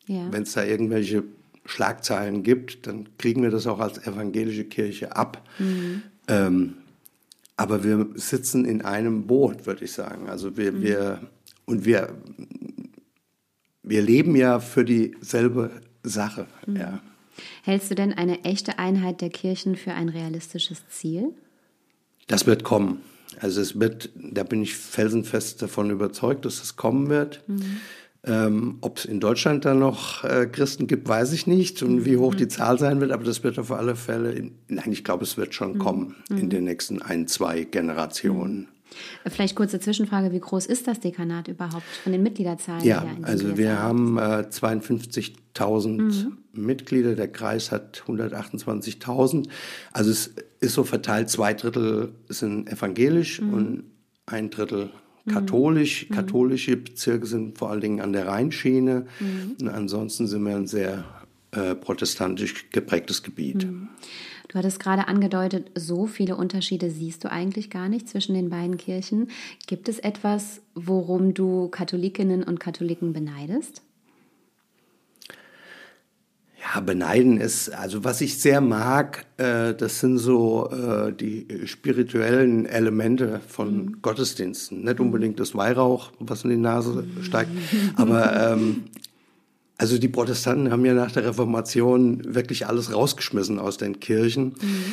Ja. 0.06 0.32
Wenn 0.32 0.42
es 0.42 0.52
da 0.52 0.64
irgendwelche 0.64 1.22
Schlagzeilen 1.64 2.42
gibt, 2.42 2.86
dann 2.86 3.08
kriegen 3.16 3.42
wir 3.42 3.50
das 3.50 3.66
auch 3.66 3.78
als 3.78 4.04
evangelische 4.04 4.64
Kirche 4.64 5.14
ab. 5.14 5.46
Mhm. 5.58 6.02
Ähm, 6.26 6.72
aber 7.56 7.84
wir 7.84 8.08
sitzen 8.14 8.64
in 8.64 8.82
einem 8.82 9.26
Boot, 9.26 9.66
würde 9.66 9.84
ich 9.84 9.92
sagen. 9.92 10.28
Also 10.28 10.56
wir, 10.56 10.72
mhm. 10.72 10.82
wir 10.82 11.20
und 11.66 11.84
wir, 11.84 12.16
wir 13.82 14.02
leben 14.02 14.34
ja 14.34 14.58
für 14.58 14.84
dieselbe 14.84 15.70
Sache. 16.02 16.46
Mhm. 16.66 16.76
Ja. 16.76 17.00
Hältst 17.62 17.90
du 17.90 17.94
denn 17.94 18.12
eine 18.12 18.44
echte 18.44 18.78
Einheit 18.78 19.20
der 19.20 19.30
Kirchen 19.30 19.76
für 19.76 19.92
ein 19.92 20.08
realistisches 20.08 20.82
Ziel? 20.88 21.34
Das 22.26 22.46
wird 22.46 22.64
kommen. 22.64 23.00
Also 23.40 23.60
es 23.60 23.78
wird, 23.78 24.10
da 24.14 24.42
bin 24.42 24.62
ich 24.62 24.74
felsenfest 24.74 25.62
davon 25.62 25.90
überzeugt, 25.90 26.44
dass 26.44 26.62
es 26.62 26.76
kommen 26.76 27.08
wird. 27.08 27.42
Mhm. 27.46 27.80
Ähm, 28.22 28.78
Ob 28.82 28.98
es 28.98 29.04
in 29.06 29.18
Deutschland 29.18 29.64
dann 29.64 29.78
noch 29.78 30.24
äh, 30.24 30.46
Christen 30.46 30.86
gibt, 30.86 31.08
weiß 31.08 31.32
ich 31.32 31.46
nicht 31.46 31.82
und 31.82 32.04
wie 32.04 32.18
hoch 32.18 32.34
mhm. 32.34 32.38
die 32.38 32.48
Zahl 32.48 32.78
sein 32.78 33.00
wird, 33.00 33.12
aber 33.12 33.24
das 33.24 33.42
wird 33.42 33.58
auf 33.58 33.72
alle 33.72 33.96
Fälle, 33.96 34.32
in, 34.32 34.52
nein, 34.68 34.92
ich 34.92 35.04
glaube, 35.04 35.24
es 35.24 35.38
wird 35.38 35.54
schon 35.54 35.74
mhm. 35.74 35.78
kommen 35.78 36.16
in 36.28 36.36
mhm. 36.36 36.50
den 36.50 36.64
nächsten 36.64 37.00
ein, 37.00 37.28
zwei 37.28 37.64
Generationen. 37.64 38.68
Vielleicht 39.26 39.54
kurze 39.54 39.80
Zwischenfrage, 39.80 40.32
wie 40.32 40.40
groß 40.40 40.66
ist 40.66 40.86
das 40.86 41.00
Dekanat 41.00 41.48
überhaupt 41.48 41.84
von 42.02 42.12
den 42.12 42.22
Mitgliederzahlen? 42.22 42.84
Ja, 42.84 43.06
also 43.22 43.56
wir 43.56 43.78
haben 43.78 44.18
äh, 44.18 44.46
52.000 44.50 45.98
mhm. 45.98 46.38
Mitglieder, 46.52 47.14
der 47.14 47.28
Kreis 47.28 47.70
hat 47.70 48.02
128.000. 48.06 49.48
Also 49.92 50.10
es 50.10 50.34
ist 50.60 50.74
so 50.74 50.84
verteilt, 50.84 51.30
zwei 51.30 51.54
Drittel 51.54 52.12
sind 52.28 52.68
evangelisch 52.68 53.40
mhm. 53.40 53.54
und 53.54 53.84
ein 54.26 54.50
Drittel 54.50 54.90
mhm. 55.24 55.30
katholisch. 55.30 56.08
Mhm. 56.08 56.14
Katholische 56.14 56.76
Bezirke 56.76 57.26
sind 57.26 57.58
vor 57.58 57.70
allen 57.70 57.80
Dingen 57.80 58.00
an 58.00 58.12
der 58.12 58.26
Rheinschiene. 58.26 59.06
Mhm. 59.20 59.56
Und 59.60 59.68
ansonsten 59.68 60.26
sind 60.26 60.44
wir 60.44 60.56
ein 60.56 60.66
sehr 60.66 61.04
äh, 61.52 61.74
protestantisch 61.74 62.70
geprägtes 62.70 63.22
Gebiet. 63.22 63.66
Mhm. 63.66 63.88
Du 64.48 64.58
hattest 64.58 64.80
gerade 64.80 65.06
angedeutet, 65.06 65.70
so 65.76 66.06
viele 66.06 66.34
Unterschiede 66.34 66.90
siehst 66.90 67.22
du 67.22 67.30
eigentlich 67.30 67.70
gar 67.70 67.88
nicht 67.88 68.08
zwischen 68.08 68.34
den 68.34 68.50
beiden 68.50 68.78
Kirchen. 68.78 69.28
Gibt 69.68 69.88
es 69.88 70.00
etwas, 70.00 70.60
worum 70.74 71.34
du 71.34 71.68
Katholikinnen 71.68 72.42
und 72.42 72.58
Katholiken 72.58 73.12
beneidest? 73.12 73.82
Ja, 76.62 76.80
beneiden 76.80 77.40
ist, 77.40 77.70
also 77.70 78.04
was 78.04 78.20
ich 78.20 78.38
sehr 78.40 78.60
mag, 78.60 79.24
äh, 79.38 79.72
das 79.72 80.00
sind 80.00 80.18
so 80.18 80.68
äh, 80.70 81.12
die 81.12 81.46
spirituellen 81.66 82.66
Elemente 82.66 83.40
von 83.46 83.76
mhm. 83.76 84.02
Gottesdiensten. 84.02 84.84
Nicht 84.84 85.00
unbedingt 85.00 85.40
das 85.40 85.54
Weihrauch, 85.54 86.12
was 86.18 86.44
in 86.44 86.50
die 86.50 86.56
Nase 86.56 87.04
steigt, 87.22 87.50
aber 87.96 88.52
ähm, 88.52 88.84
also 89.80 89.96
die 89.96 90.08
Protestanten 90.08 90.70
haben 90.70 90.84
ja 90.84 90.92
nach 90.92 91.10
der 91.10 91.24
Reformation 91.24 92.34
wirklich 92.34 92.66
alles 92.66 92.92
rausgeschmissen 92.92 93.58
aus 93.58 93.78
den 93.78 93.98
Kirchen. 93.98 94.48
Mhm. 94.60 94.92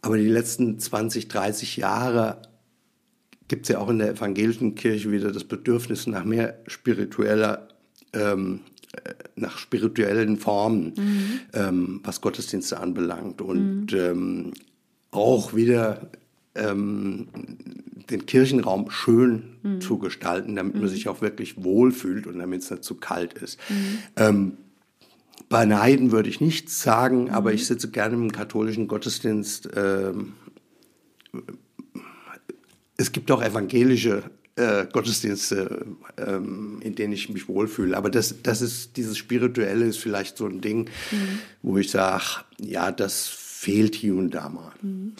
Aber 0.00 0.16
die 0.16 0.28
letzten 0.28 0.78
20, 0.78 1.26
30 1.26 1.76
Jahre 1.78 2.40
gibt 3.48 3.64
es 3.64 3.70
ja 3.70 3.80
auch 3.80 3.88
in 3.88 3.98
der 3.98 4.10
evangelischen 4.10 4.76
Kirche 4.76 5.10
wieder 5.10 5.32
das 5.32 5.42
Bedürfnis 5.42 6.06
nach 6.06 6.22
mehr 6.22 6.56
spiritueller, 6.68 7.66
ähm, 8.12 8.60
äh, 8.92 9.12
nach 9.34 9.58
spirituellen 9.58 10.36
Formen, 10.36 10.94
mhm. 10.96 11.40
ähm, 11.52 12.00
was 12.04 12.20
Gottesdienste 12.20 12.78
anbelangt. 12.78 13.40
Und 13.40 13.86
mhm. 13.86 13.98
ähm, 13.98 14.52
auch 15.10 15.52
wieder 15.52 16.12
ähm, 16.54 17.28
den 18.10 18.26
Kirchenraum 18.26 18.90
schön 18.90 19.56
mhm. 19.62 19.80
zu 19.80 19.98
gestalten, 19.98 20.56
damit 20.56 20.74
man 20.74 20.84
mhm. 20.84 20.88
sich 20.88 21.08
auch 21.08 21.20
wirklich 21.20 21.62
wohlfühlt 21.62 22.26
und 22.26 22.38
damit 22.38 22.62
es 22.62 22.70
nicht 22.70 22.84
zu 22.84 22.96
kalt 22.96 23.34
ist. 23.34 23.58
Mhm. 23.68 23.98
Ähm, 24.16 24.52
bei 25.48 25.64
Neiden 25.66 26.12
würde 26.12 26.28
ich 26.28 26.40
nichts 26.40 26.82
sagen, 26.82 27.30
aber 27.30 27.50
mhm. 27.50 27.56
ich 27.56 27.66
sitze 27.66 27.90
gerne 27.90 28.14
im 28.14 28.32
katholischen 28.32 28.88
Gottesdienst. 28.88 29.70
Ähm, 29.76 30.34
es 32.96 33.12
gibt 33.12 33.30
auch 33.30 33.42
evangelische 33.42 34.22
äh, 34.56 34.86
Gottesdienste, 34.92 35.86
ähm, 36.18 36.80
in 36.82 36.94
denen 36.94 37.12
ich 37.12 37.28
mich 37.30 37.48
wohlfühle. 37.48 37.96
Aber 37.96 38.10
das, 38.10 38.42
das 38.42 38.60
ist, 38.62 38.96
dieses 38.96 39.16
Spirituelle 39.16 39.86
ist 39.86 39.98
vielleicht 39.98 40.36
so 40.36 40.46
ein 40.46 40.60
Ding, 40.60 40.90
mhm. 41.10 41.38
wo 41.62 41.78
ich 41.78 41.90
sage, 41.90 42.44
ja, 42.60 42.92
das 42.92 43.28
fehlt 43.28 43.94
hier 43.94 44.14
und 44.14 44.30
da 44.32 44.48
mal. 44.48 44.72
Mhm. 44.82 45.14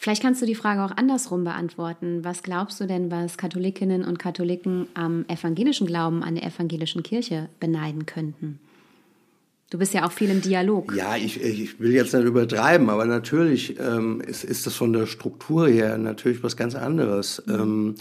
Vielleicht 0.00 0.22
kannst 0.22 0.40
du 0.40 0.46
die 0.46 0.54
Frage 0.54 0.82
auch 0.82 0.96
andersrum 0.96 1.44
beantworten. 1.44 2.24
Was 2.24 2.42
glaubst 2.42 2.80
du 2.80 2.86
denn, 2.86 3.10
was 3.10 3.36
Katholikinnen 3.36 4.02
und 4.02 4.18
Katholiken 4.18 4.86
am 4.94 5.26
evangelischen 5.28 5.86
Glauben 5.86 6.22
an 6.22 6.36
der 6.36 6.44
evangelischen 6.44 7.02
Kirche 7.02 7.50
beneiden 7.60 8.06
könnten? 8.06 8.60
Du 9.68 9.76
bist 9.76 9.92
ja 9.92 10.06
auch 10.06 10.12
viel 10.12 10.30
im 10.30 10.40
Dialog. 10.40 10.94
Ja, 10.96 11.16
ich, 11.16 11.38
ich 11.42 11.78
will 11.80 11.92
jetzt 11.92 12.14
nicht 12.14 12.24
übertreiben, 12.24 12.88
aber 12.88 13.04
natürlich 13.04 13.78
ähm, 13.78 14.22
ist, 14.22 14.42
ist 14.42 14.66
das 14.66 14.74
von 14.74 14.94
der 14.94 15.04
Struktur 15.04 15.68
her 15.68 15.98
natürlich 15.98 16.42
was 16.42 16.56
ganz 16.56 16.74
anderes. 16.74 17.42
Mhm. 17.44 17.52
Ähm, 17.52 17.94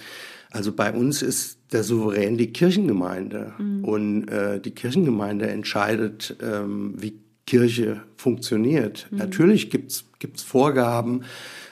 also 0.51 0.71
bei 0.71 0.93
uns 0.93 1.21
ist 1.21 1.57
der 1.73 1.83
Souverän 1.83 2.37
die 2.37 2.53
Kirchengemeinde 2.53 3.55
mhm. 3.57 3.83
und 3.83 4.27
äh, 4.29 4.61
die 4.61 4.71
Kirchengemeinde 4.71 5.49
entscheidet, 5.49 6.37
ähm, 6.41 6.93
wie 6.95 7.19
Kirche 7.45 8.03
funktioniert. 8.15 9.07
Mhm. 9.11 9.17
Natürlich 9.17 9.69
gibt's 9.69 10.05
gibt's 10.19 10.43
Vorgaben, 10.43 11.23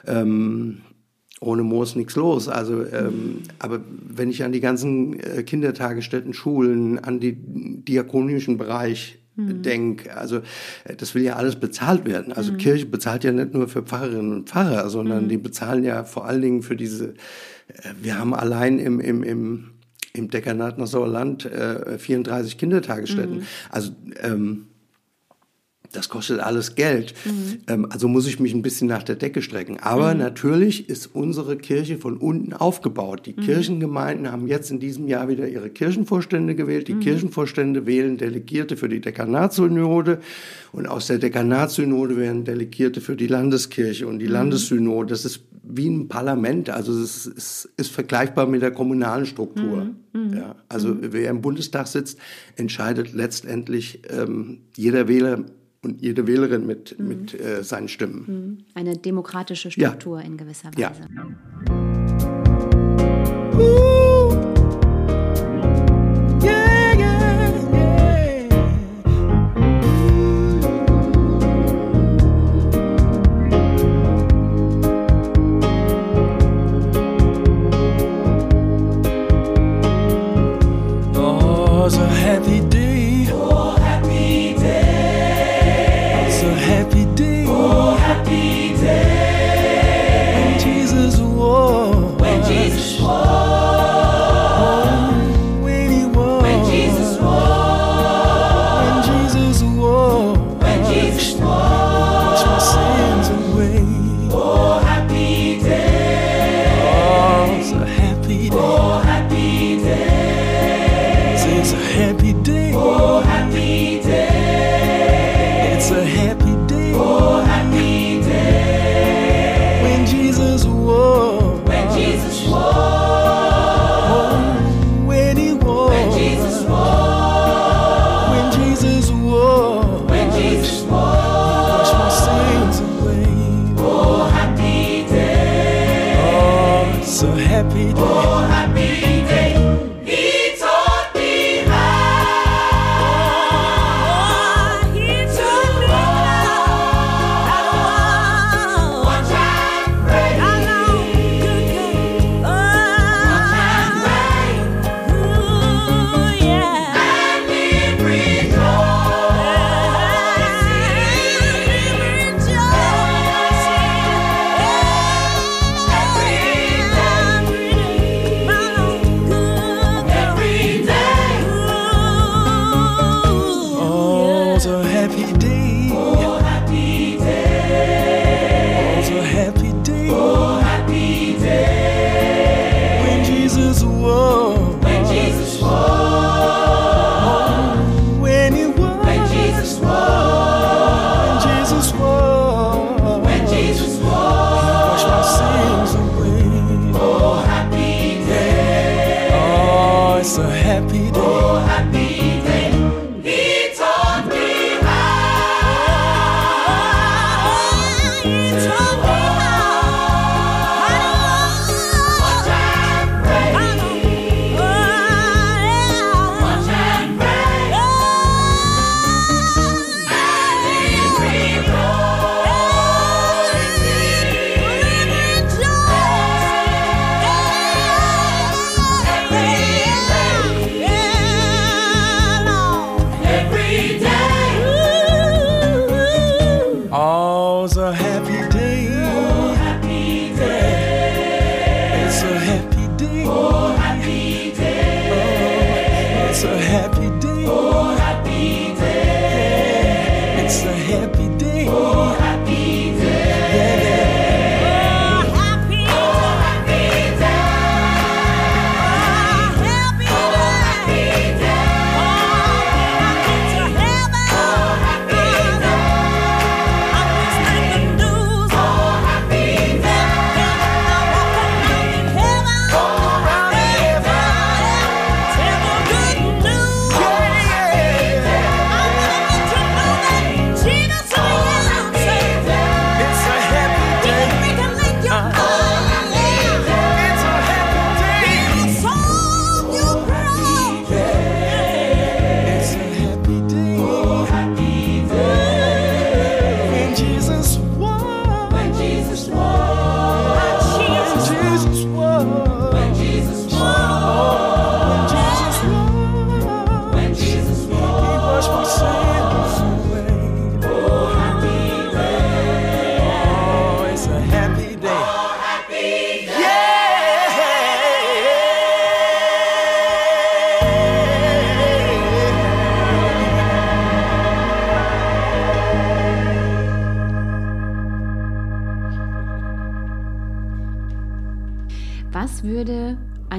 ähm, 0.08 0.82
ohne 1.40 1.64
Moos 1.64 1.96
nichts 1.96 2.16
los. 2.16 2.48
Also, 2.48 2.84
ähm, 2.84 3.44
aber 3.60 3.82
wenn 3.88 4.30
ich 4.30 4.44
an 4.44 4.52
die 4.52 4.60
ganzen 4.60 5.20
äh, 5.20 5.44
Kindertagesstätten, 5.44 6.34
Schulen, 6.34 7.00
an 7.00 7.20
die 7.20 7.38
diakonischen 7.84 8.58
Bereich 8.58 9.20
mhm. 9.36 9.62
denke, 9.62 10.18
also 10.18 10.38
äh, 10.86 10.96
das 10.98 11.14
will 11.14 11.24
ja 11.24 11.36
alles 11.36 11.58
bezahlt 11.58 12.06
werden. 12.06 12.34
Also 12.34 12.54
mhm. 12.54 12.58
Kirche 12.58 12.86
bezahlt 12.88 13.24
ja 13.24 13.32
nicht 13.32 13.54
nur 13.54 13.68
für 13.68 13.84
Pfarrerinnen 13.84 14.34
und 14.34 14.50
Pfarrer, 14.50 14.90
sondern 14.90 15.26
mhm. 15.26 15.30
die 15.30 15.38
bezahlen 15.38 15.84
ja 15.84 16.04
vor 16.04 16.26
allen 16.26 16.42
Dingen 16.42 16.64
für 16.64 16.76
diese. 16.76 17.10
Äh, 17.68 17.94
wir 18.02 18.18
haben 18.18 18.34
allein 18.34 18.80
im 18.80 19.00
im 19.00 19.24
im 19.24 19.66
im 20.14 20.30
Dekanat 20.30 20.80
Nassauer 20.80 21.08
Land 21.08 21.46
äh, 21.46 22.00
34 22.00 22.58
Kindertagesstätten. 22.58 23.38
Mhm. 23.38 23.44
Also 23.70 23.92
ähm, 24.24 24.66
das 25.92 26.10
kostet 26.10 26.40
alles 26.40 26.76
Geld. 26.76 27.14
Mhm. 27.26 27.58
Ähm, 27.68 27.88
also 27.90 28.08
muss 28.08 28.28
ich 28.28 28.40
mich 28.40 28.54
ein 28.54 28.62
bisschen 28.62 28.88
nach 28.88 29.04
der 29.04 29.16
Decke 29.16 29.42
strecken. 29.42 29.80
Aber 29.80 30.14
mhm. 30.14 30.20
natürlich 30.20 30.90
ist 30.90 31.08
unsere 31.14 31.58
Kirche 31.58 31.98
von 31.98 32.18
unten 32.18 32.54
aufgebaut. 32.54 33.26
Die 33.26 33.34
mhm. 33.34 33.42
Kirchengemeinden 33.42 34.32
haben 34.32 34.48
jetzt 34.48 34.72
in 34.72 34.80
diesem 34.80 35.08
Jahr 35.08 35.28
wieder 35.28 35.48
ihre 35.48 35.70
Kirchenvorstände 35.70 36.56
gewählt. 36.56 36.88
Die 36.88 36.96
mhm. 36.96 37.02
Kirchenvorstände 37.02 37.86
wählen 37.86 38.18
Delegierte 38.18 38.78
für 38.78 38.90
die 38.90 39.02
Dekanatssynode. 39.02 40.20
Und 40.72 40.88
aus 40.88 41.08
der 41.08 41.18
Dekanatssynode 41.18 42.18
werden 42.18 42.44
Delegierte 42.44 43.02
für 43.02 43.16
die 43.16 43.28
Landeskirche 43.28 44.08
und 44.08 44.20
die 44.20 44.28
mhm. 44.28 44.34
Landessynode. 44.34 45.10
Das 45.10 45.26
ist 45.26 45.42
wie 45.70 45.90
ein 45.90 46.08
Parlament. 46.08 46.70
Also 46.70 46.94
es 46.94 47.26
ist, 47.26 47.70
ist 47.78 47.92
vergleichbar 47.92 48.48
mit 48.48 48.62
der 48.62 48.72
kommunalen 48.72 49.26
Struktur. 49.26 49.90
Mhm. 50.14 50.34
Ja, 50.34 50.56
also 50.70 50.98
wer 51.00 51.30
im 51.30 51.42
Bundestag 51.42 51.88
sitzt, 51.88 52.20
entscheidet 52.56 53.14
letztendlich 53.14 54.02
ähm, 54.10 54.60
jeder 54.76 55.08
Wähler 55.08 55.46
und 55.88 56.02
jede 56.02 56.28
Wählerin 56.28 56.66
mit, 56.66 56.98
mhm. 57.00 57.08
mit 57.08 57.40
äh, 57.40 57.64
seinen 57.64 57.88
Stimmen. 57.88 58.26
Mhm. 58.28 58.58
Eine 58.74 58.98
demokratische 58.98 59.72
Struktur 59.72 60.20
ja. 60.20 60.26
in 60.26 60.38
gewisser 60.38 60.70
Weise. 60.76 61.02
Ja. 61.16 61.77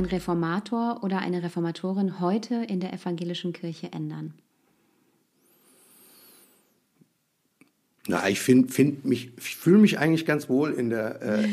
Reformator 0.04 1.02
oder 1.02 1.18
eine 1.18 1.42
Reformatorin 1.42 2.20
heute 2.20 2.56
in 2.56 2.80
der 2.80 2.92
evangelischen 2.92 3.52
Kirche 3.52 3.92
ändern? 3.92 4.34
Na, 8.10 8.26
ich 8.28 8.40
finde 8.40 8.72
find 8.72 9.04
mich, 9.04 9.32
ich 9.36 9.56
fühle 9.56 9.78
mich 9.78 9.98
eigentlich 9.98 10.24
ganz 10.24 10.48
wohl 10.48 10.72
in 10.72 10.88
der, 10.88 11.20
äh, 11.20 11.46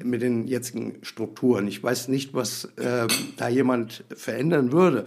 mit 0.04 0.22
den 0.22 0.46
jetzigen 0.46 0.98
Strukturen. 1.02 1.68
Ich 1.68 1.82
weiß 1.82 2.08
nicht, 2.08 2.32
was 2.32 2.64
äh, 2.76 3.06
da 3.36 3.48
jemand 3.48 4.04
verändern 4.16 4.72
würde. 4.72 5.06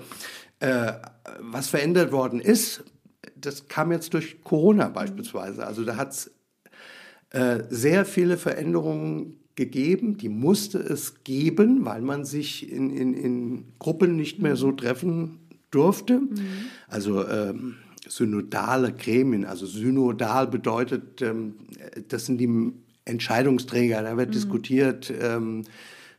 Äh, 0.59 0.93
was 1.39 1.69
verändert 1.69 2.11
worden 2.11 2.39
ist, 2.39 2.83
das 3.35 3.67
kam 3.67 3.91
jetzt 3.91 4.13
durch 4.13 4.43
Corona 4.43 4.89
beispielsweise. 4.89 5.65
Also 5.65 5.83
da 5.83 5.97
hat 5.97 6.11
es 6.11 6.31
äh, 7.31 7.63
sehr 7.69 8.05
viele 8.05 8.37
Veränderungen 8.37 9.40
gegeben, 9.55 10.17
die 10.17 10.29
musste 10.29 10.79
es 10.79 11.23
geben, 11.23 11.85
weil 11.85 12.01
man 12.01 12.25
sich 12.25 12.71
in, 12.71 12.89
in, 12.89 13.13
in 13.13 13.65
Gruppen 13.79 14.15
nicht 14.15 14.39
mehr 14.39 14.55
so 14.55 14.71
treffen 14.71 15.39
durfte. 15.71 16.19
Mhm. 16.19 16.39
Also 16.87 17.27
ähm, 17.27 17.75
synodale 18.07 18.93
Gremien, 18.93 19.45
also 19.45 19.65
synodal 19.65 20.47
bedeutet, 20.47 21.21
ähm, 21.21 21.55
das 22.07 22.25
sind 22.25 22.37
die 22.37 22.73
Entscheidungsträger, 23.05 24.01
da 24.01 24.17
wird 24.17 24.29
mhm. 24.29 24.33
diskutiert, 24.33 25.13
ähm, 25.21 25.63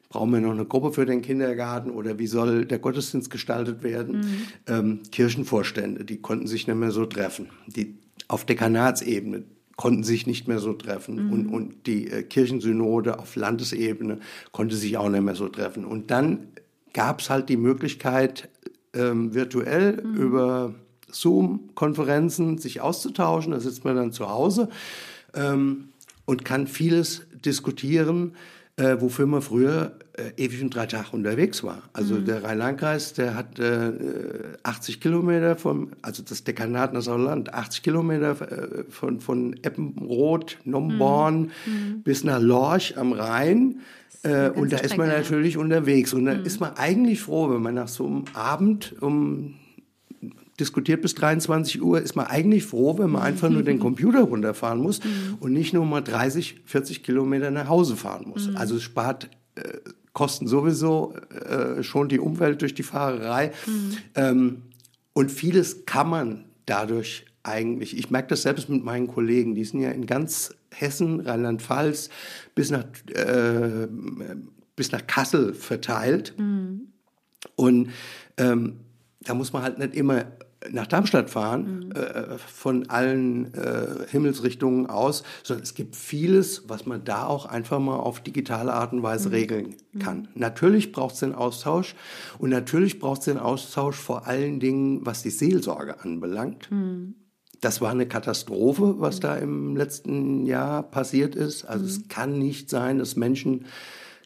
brauchen 0.09 0.33
wir 0.33 0.41
noch 0.41 0.53
eine 0.53 0.67
Gruppe 0.67 0.93
für 0.93 1.07
den 1.07 1.23
Kindergarten 1.23 1.91
oder 1.91 2.19
wie 2.19 2.27
soll 2.27 2.67
der 2.67 2.79
Gottesdienst 2.79 3.31
gestaltet 3.31 3.83
werden? 3.83 4.19
Mhm. 4.19 4.47
Ähm, 4.67 5.01
Kirchenvorstände, 5.11 6.05
die 6.05 6.19
konnten 6.19 6.47
sich 6.47 6.67
nicht 6.67 6.77
mehr 6.77 6.91
so 6.91 7.07
treffen. 7.07 7.49
Die 7.67 7.99
auf 8.29 8.45
Dekanatsebene 8.45 9.45
konnten 9.83 10.05
sich 10.05 10.29
nicht 10.29 10.47
mehr 10.47 10.61
so 10.61 10.75
treffen 10.75 11.27
mhm. 11.27 11.33
und, 11.33 11.47
und 11.49 11.87
die 11.89 12.09
äh, 12.09 12.23
Kirchensynode 12.23 13.19
auf 13.19 13.35
Landesebene 13.35 14.21
konnte 14.53 14.77
sich 14.77 14.97
auch 14.97 15.09
nicht 15.09 15.25
mehr 15.25 15.35
so 15.35 15.49
treffen. 15.49 15.85
Und 15.85 16.13
dann 16.13 16.47
gab 16.93 17.19
es 17.19 17.31
halt 17.31 17.49
die 17.49 17.57
Möglichkeit, 17.57 18.49
ähm, 18.95 19.35
virtuell 19.35 20.01
mhm. 20.01 20.15
über 20.15 20.75
Zoom-Konferenzen 21.11 22.59
sich 22.59 22.81
auszutauschen. 22.81 23.51
Da 23.51 23.59
sitzt 23.59 23.85
man 23.85 23.97
dann 23.97 24.13
zu 24.13 24.29
Hause 24.29 24.69
ähm, 25.35 25.89
und 26.27 26.45
kann 26.45 26.69
vieles 26.69 27.23
diskutieren, 27.45 28.37
äh, 28.77 28.97
wofür 29.01 29.27
man 29.27 29.43
früher 29.43 29.93
äh, 30.15 30.43
ewig 30.43 30.63
und 30.63 30.75
drei 30.75 30.87
Tage 30.87 31.09
unterwegs 31.13 31.63
war. 31.63 31.83
Also 31.93 32.15
mhm. 32.15 32.25
der 32.25 32.45
Rhein-Lahn-Kreis, 32.45 33.13
der 33.13 33.35
hat 33.35 33.59
äh, 33.59 33.93
80 34.63 35.01
Kilometer 35.01 35.57
vom, 35.57 35.91
also 36.01 36.23
das 36.23 36.45
Dekanat 36.45 36.93
Nassau-Land, 36.95 37.53
80 37.53 37.83
Kilometer 37.83 38.31
äh, 38.41 38.85
von, 38.89 39.21
von 39.21 39.55
Eppenroth, 39.63 40.59
Nomborn 40.65 41.51
mhm. 41.67 41.73
mhm. 41.73 42.03
bis 42.03 42.25
nach 42.25 42.41
Lorch 42.41 42.97
am 42.97 43.13
Rhein. 43.13 43.81
Äh, 44.23 44.51
und 44.51 44.73
da 44.73 44.79
ist 44.79 44.97
man 44.97 45.09
natürlich 45.09 45.57
unterwegs. 45.57 46.15
Und 46.15 46.25
da 46.25 46.35
mhm. 46.35 46.45
ist 46.45 46.61
man 46.61 46.77
eigentlich 46.77 47.21
froh, 47.21 47.51
wenn 47.51 47.63
man 47.63 47.75
nach 47.75 47.89
so 47.89 48.07
einem 48.07 48.25
Abend 48.35 48.95
um 49.01 49.55
diskutiert 50.61 51.03
bis 51.03 51.15
23 51.15 51.83
Uhr, 51.83 52.01
ist 52.01 52.15
man 52.15 52.27
eigentlich 52.27 52.65
froh, 52.65 52.99
wenn 52.99 53.11
man 53.11 53.23
einfach 53.23 53.49
nur 53.49 53.63
den 53.63 53.79
Computer 53.79 54.23
runterfahren 54.23 54.81
muss 54.81 55.03
mhm. 55.03 55.39
und 55.41 55.53
nicht 55.53 55.73
nur 55.73 55.87
mal 55.87 56.03
30, 56.03 56.63
40 56.65 57.03
Kilometer 57.03 57.51
nach 57.51 57.69
Hause 57.69 57.97
fahren 57.97 58.27
muss. 58.29 58.49
Mhm. 58.49 58.57
Also 58.57 58.77
es 58.77 58.83
spart 58.83 59.31
äh, 59.55 59.79
Kosten 60.13 60.47
sowieso, 60.47 61.15
äh, 61.31 61.83
schon 61.83 62.09
die 62.09 62.19
Umwelt 62.19 62.61
durch 62.61 62.75
die 62.75 62.83
Fahrerei. 62.83 63.53
Mhm. 63.67 63.97
Ähm, 64.15 64.63
und 65.15 65.31
vieles 65.31 65.87
kann 65.87 66.11
man 66.11 66.45
dadurch 66.67 67.25
eigentlich, 67.43 67.97
ich 67.97 68.11
merke 68.11 68.29
das 68.29 68.43
selbst 68.43 68.69
mit 68.69 68.85
meinen 68.85 69.09
Kollegen, 69.09 69.55
die 69.55 69.65
sind 69.65 69.81
ja 69.81 69.91
in 69.91 70.07
ganz 70.07 70.55
Hessen, 70.71 71.21
Rheinland-Pfalz 71.21 72.11
bis 72.55 72.71
nach, 72.71 72.85
äh, 73.09 73.89
bis 74.77 74.93
nach 74.93 75.07
Kassel 75.07 75.55
verteilt. 75.55 76.35
Mhm. 76.39 76.89
Und 77.57 77.91
ähm, 78.37 78.77
da 79.25 79.35
muss 79.35 79.53
man 79.53 79.63
halt 79.63 79.79
nicht 79.79 79.95
immer 79.95 80.25
nach 80.71 80.87
Darmstadt 80.87 81.31
fahren, 81.31 81.87
mhm. 81.87 81.93
äh, 81.93 82.39
von 82.39 82.89
allen 82.89 83.53
äh, 83.55 84.07
Himmelsrichtungen 84.09 84.87
aus, 84.87 85.23
sondern 85.43 85.65
es 85.65 85.75
gibt 85.75 85.97
vieles, 85.97 86.69
was 86.69 86.87
man 86.87 87.05
da 87.05 87.27
auch 87.27 87.47
einfach 87.47 87.79
mal 87.79 87.97
auf 87.97 88.21
digitale 88.21 88.73
Art 88.73 88.93
und 88.93 89.03
Weise 89.03 89.29
mhm. 89.29 89.35
regeln 89.35 89.75
mhm. 89.93 89.99
kann. 89.99 90.19
Mhm. 90.19 90.29
Natürlich 90.35 90.93
braucht 90.93 91.15
es 91.15 91.21
den 91.21 91.35
Austausch 91.35 91.95
und 92.39 92.51
natürlich 92.51 92.99
braucht 92.99 93.21
es 93.21 93.25
den 93.27 93.39
Austausch 93.39 93.97
vor 93.97 94.27
allen 94.27 94.61
Dingen, 94.61 95.05
was 95.05 95.23
die 95.23 95.31
Seelsorge 95.31 96.01
anbelangt. 96.01 96.71
Mhm. 96.71 97.15
Das 97.61 97.81
war 97.81 97.91
eine 97.91 98.07
Katastrophe, 98.07 98.97
was 98.99 99.21
da 99.21 99.37
im 99.37 99.77
letzten 99.77 100.45
Jahr 100.47 100.83
passiert 100.83 101.37
ist. 101.37 101.65
Also 101.65 101.85
es 101.85 102.01
mhm. 102.01 102.09
kann 102.09 102.39
nicht 102.39 102.71
sein, 102.71 102.99
dass 102.99 103.17
Menschen 103.17 103.67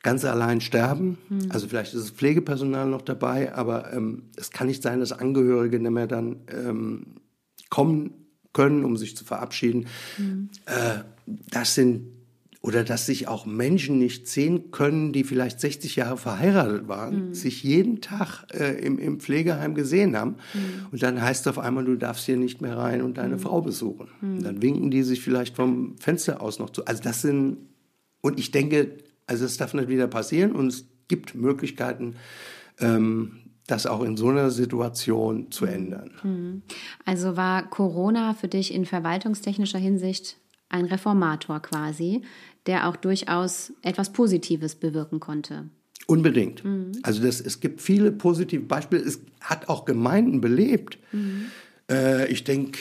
ganz 0.02 0.24
allein 0.24 0.60
sterben. 0.60 1.18
Mhm. 1.28 1.50
Also 1.50 1.68
vielleicht 1.68 1.94
ist 1.94 2.02
das 2.02 2.10
Pflegepersonal 2.10 2.86
noch 2.86 3.02
dabei, 3.02 3.54
aber 3.54 3.92
ähm, 3.92 4.24
es 4.36 4.50
kann 4.50 4.66
nicht 4.66 4.82
sein, 4.82 5.00
dass 5.00 5.12
Angehörige 5.12 5.80
nicht 5.80 5.90
mehr 5.90 6.06
dann 6.06 6.36
ähm, 6.48 7.06
kommen 7.70 8.12
können, 8.52 8.84
um 8.84 8.96
sich 8.96 9.16
zu 9.16 9.24
verabschieden. 9.24 9.86
Mhm. 10.18 10.50
Äh, 10.66 11.00
das 11.50 11.74
sind 11.74 12.16
oder 12.66 12.82
dass 12.82 13.06
sich 13.06 13.28
auch 13.28 13.46
Menschen 13.46 14.00
nicht 14.00 14.26
sehen 14.26 14.72
können, 14.72 15.12
die 15.12 15.22
vielleicht 15.22 15.60
60 15.60 15.94
Jahre 15.94 16.16
verheiratet 16.16 16.88
waren, 16.88 17.28
mhm. 17.28 17.34
sich 17.34 17.62
jeden 17.62 18.00
Tag 18.00 18.44
äh, 18.52 18.72
im, 18.84 18.98
im 18.98 19.20
Pflegeheim 19.20 19.76
gesehen 19.76 20.16
haben. 20.16 20.32
Mhm. 20.52 20.86
Und 20.90 21.00
dann 21.00 21.22
heißt 21.22 21.42
es 21.42 21.46
auf 21.46 21.60
einmal, 21.60 21.84
du 21.84 21.94
darfst 21.94 22.26
hier 22.26 22.36
nicht 22.36 22.60
mehr 22.60 22.76
rein 22.76 23.02
und 23.02 23.18
deine 23.18 23.36
mhm. 23.36 23.40
Frau 23.40 23.60
besuchen. 23.60 24.08
Und 24.20 24.42
dann 24.42 24.62
winken 24.62 24.90
die 24.90 25.04
sich 25.04 25.20
vielleicht 25.20 25.54
vom 25.54 25.96
Fenster 25.98 26.40
aus 26.40 26.58
noch 26.58 26.70
zu. 26.70 26.84
Also 26.86 27.04
das 27.04 27.22
sind, 27.22 27.58
und 28.20 28.40
ich 28.40 28.50
denke, 28.50 28.96
also 29.26 29.44
es 29.44 29.56
darf 29.56 29.74
nicht 29.74 29.88
wieder 29.88 30.06
passieren 30.06 30.52
und 30.52 30.68
es 30.68 30.86
gibt 31.08 31.34
Möglichkeiten, 31.34 32.16
ähm, 32.78 33.38
das 33.66 33.86
auch 33.86 34.02
in 34.02 34.16
so 34.16 34.28
einer 34.28 34.50
Situation 34.50 35.50
zu 35.50 35.66
ändern. 35.66 36.12
Mhm. 36.22 36.62
Also 37.04 37.36
war 37.36 37.68
Corona 37.68 38.34
für 38.34 38.48
dich 38.48 38.72
in 38.72 38.84
verwaltungstechnischer 38.84 39.78
Hinsicht 39.78 40.36
ein 40.68 40.84
Reformator 40.84 41.60
quasi, 41.60 42.22
der 42.66 42.88
auch 42.88 42.96
durchaus 42.96 43.72
etwas 43.82 44.12
Positives 44.12 44.74
bewirken 44.76 45.20
konnte. 45.20 45.68
Unbedingt. 46.06 46.64
Mhm. 46.64 46.92
Also 47.02 47.22
das, 47.22 47.40
es 47.40 47.60
gibt 47.60 47.80
viele 47.80 48.12
positive 48.12 48.62
Beispiele. 48.62 49.02
Es 49.02 49.20
hat 49.40 49.68
auch 49.68 49.84
Gemeinden 49.84 50.40
belebt. 50.40 50.98
Mhm. 51.12 51.46
Äh, 51.90 52.30
ich 52.30 52.44
denke, 52.44 52.78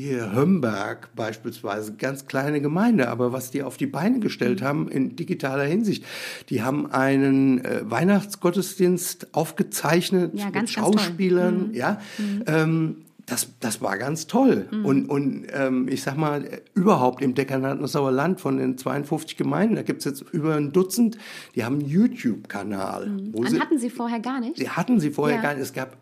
hier 0.00 0.32
Hömberg 0.32 1.14
beispielsweise, 1.14 1.94
ganz 1.94 2.26
kleine 2.26 2.60
Gemeinde, 2.60 3.08
aber 3.08 3.32
was 3.32 3.50
die 3.50 3.62
auf 3.62 3.76
die 3.76 3.86
Beine 3.86 4.20
gestellt 4.20 4.60
mhm. 4.60 4.64
haben 4.64 4.88
in 4.88 5.16
digitaler 5.16 5.64
Hinsicht, 5.64 6.04
die 6.48 6.62
haben 6.62 6.90
einen 6.90 7.64
äh, 7.64 7.82
Weihnachtsgottesdienst 7.84 9.34
aufgezeichnet 9.34 10.32
ja, 10.34 10.50
ganz, 10.50 10.70
mit 10.70 10.70
Schauspielern, 10.70 11.68
mhm. 11.68 11.74
ja. 11.74 12.00
Mhm. 12.18 12.44
Ähm, 12.46 12.96
das, 13.26 13.48
das 13.60 13.80
war 13.80 13.96
ganz 13.96 14.26
toll. 14.26 14.66
Mhm. 14.70 14.84
Und, 14.84 15.08
und 15.08 15.46
ähm, 15.52 15.86
ich 15.88 16.02
sag 16.02 16.16
mal, 16.16 16.62
überhaupt 16.74 17.22
im 17.22 17.34
Dekanat 17.34 17.80
Nassauer 17.80 18.10
Land 18.10 18.40
von 18.40 18.56
den 18.56 18.76
52 18.76 19.36
Gemeinden, 19.36 19.76
da 19.76 19.82
gibt's 19.82 20.04
jetzt 20.04 20.24
über 20.32 20.56
ein 20.56 20.72
Dutzend, 20.72 21.16
die 21.54 21.64
haben 21.64 21.78
einen 21.78 21.88
YouTube-Kanal. 21.88 23.06
Mhm. 23.06 23.60
hatten 23.60 23.78
Sie 23.78 23.90
vorher 23.90 24.18
gar 24.20 24.40
nicht? 24.40 24.58
Die 24.58 24.68
hatten 24.68 24.98
sie 24.98 25.10
vorher 25.10 25.36
ja. 25.36 25.42
gar 25.42 25.54
nicht. 25.54 25.62
Es 25.62 25.72
gab 25.72 25.96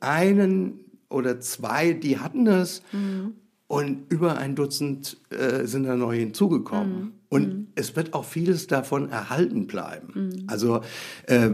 einen 0.00 0.89
oder 1.10 1.40
zwei, 1.40 1.92
die 1.92 2.18
hatten 2.18 2.44
das. 2.44 2.82
Mhm. 2.92 3.34
Und 3.66 4.10
über 4.10 4.36
ein 4.36 4.56
Dutzend 4.56 5.18
äh, 5.30 5.64
sind 5.66 5.84
da 5.84 5.94
neu 5.94 6.16
hinzugekommen. 6.16 7.00
Mhm. 7.00 7.12
Und 7.28 7.48
mhm. 7.48 7.66
es 7.76 7.94
wird 7.94 8.14
auch 8.14 8.24
vieles 8.24 8.66
davon 8.66 9.10
erhalten 9.10 9.66
bleiben. 9.66 10.12
Mhm. 10.14 10.44
Also 10.48 10.80
äh, 11.26 11.50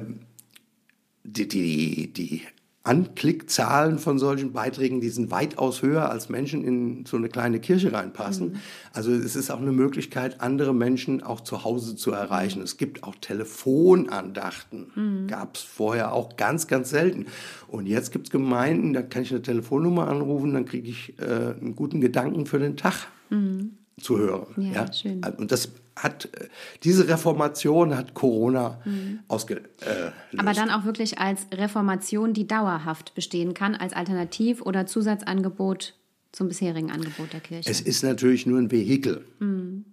die, 1.25 1.49
die, 1.49 2.13
die 2.13 2.43
Anklickzahlen 2.87 3.99
von 3.99 4.19
solchen 4.19 4.53
Beiträgen, 4.53 5.01
die 5.01 5.09
sind 5.09 5.31
weitaus 5.33 5.83
höher, 5.83 6.09
als 6.09 6.29
Menschen 6.29 6.63
in 6.63 7.05
so 7.05 7.17
eine 7.17 7.29
kleine 7.29 7.59
Kirche 7.59 7.93
reinpassen. 7.93 8.53
Mhm. 8.53 8.57
Also 8.93 9.13
es 9.13 9.35
ist 9.35 9.51
auch 9.51 9.61
eine 9.61 9.73
Möglichkeit, 9.73 10.41
andere 10.41 10.73
Menschen 10.73 11.23
auch 11.23 11.41
zu 11.41 11.65
Hause 11.65 11.97
zu 11.97 12.13
erreichen. 12.13 12.63
Es 12.63 12.77
gibt 12.77 13.03
auch 13.03 13.17
Telefonandachten. 13.21 14.93
Mhm. 14.95 15.27
Gab 15.27 15.57
es 15.57 15.63
vorher 15.63 16.13
auch 16.13 16.37
ganz, 16.37 16.69
ganz 16.69 16.91
selten. 16.91 17.27
Und 17.67 17.87
jetzt 17.87 18.13
gibt 18.13 18.29
es 18.29 18.31
Gemeinden, 18.31 18.93
da 18.93 19.03
kann 19.03 19.23
ich 19.23 19.33
eine 19.33 19.43
Telefonnummer 19.43 20.07
anrufen, 20.07 20.55
dann 20.55 20.65
kriege 20.65 20.89
ich 20.89 21.19
äh, 21.19 21.25
einen 21.61 21.75
guten 21.75 22.01
Gedanken 22.01 22.47
für 22.47 22.61
den 22.61 22.77
Tag 22.77 23.09
mhm. 23.31 23.79
zu 24.01 24.17
hören. 24.17 24.47
Ja, 24.59 24.85
ja? 24.85 24.93
Schön. 24.93 25.23
Und 25.39 25.51
das 25.51 25.71
hat 25.97 26.27
äh, 26.35 26.49
diese 26.85 27.09
Reformation 27.09 27.97
hat 27.97 28.15
Corona 28.15 28.81
mhm. 28.85 29.21
ausgelöst. 29.29 29.67
Äh, 29.81 30.39
Aber 30.39 30.53
dann 30.53 30.71
auch 30.71 30.85
wirklich 30.85 31.19
als 31.19 31.47
Reformation, 31.53 32.35
die 32.35 32.47
dauerhaft 32.47 33.15
bestehen 33.15 33.55
kann, 33.55 33.75
als 33.75 33.95
Alternativ- 33.95 34.63
oder 34.63 34.87
Zusatzangebot 34.87 35.95
zum 36.33 36.49
bisherigen 36.49 36.91
Angebot 36.91 37.33
der 37.33 37.41
Kirche. 37.41 37.71
Es 37.71 37.81
ist 37.81 38.03
natürlich 38.03 38.47
nur 38.47 38.59
ein 38.59 38.71
Vehikel. 38.71 39.25
Mhm. 39.39 39.87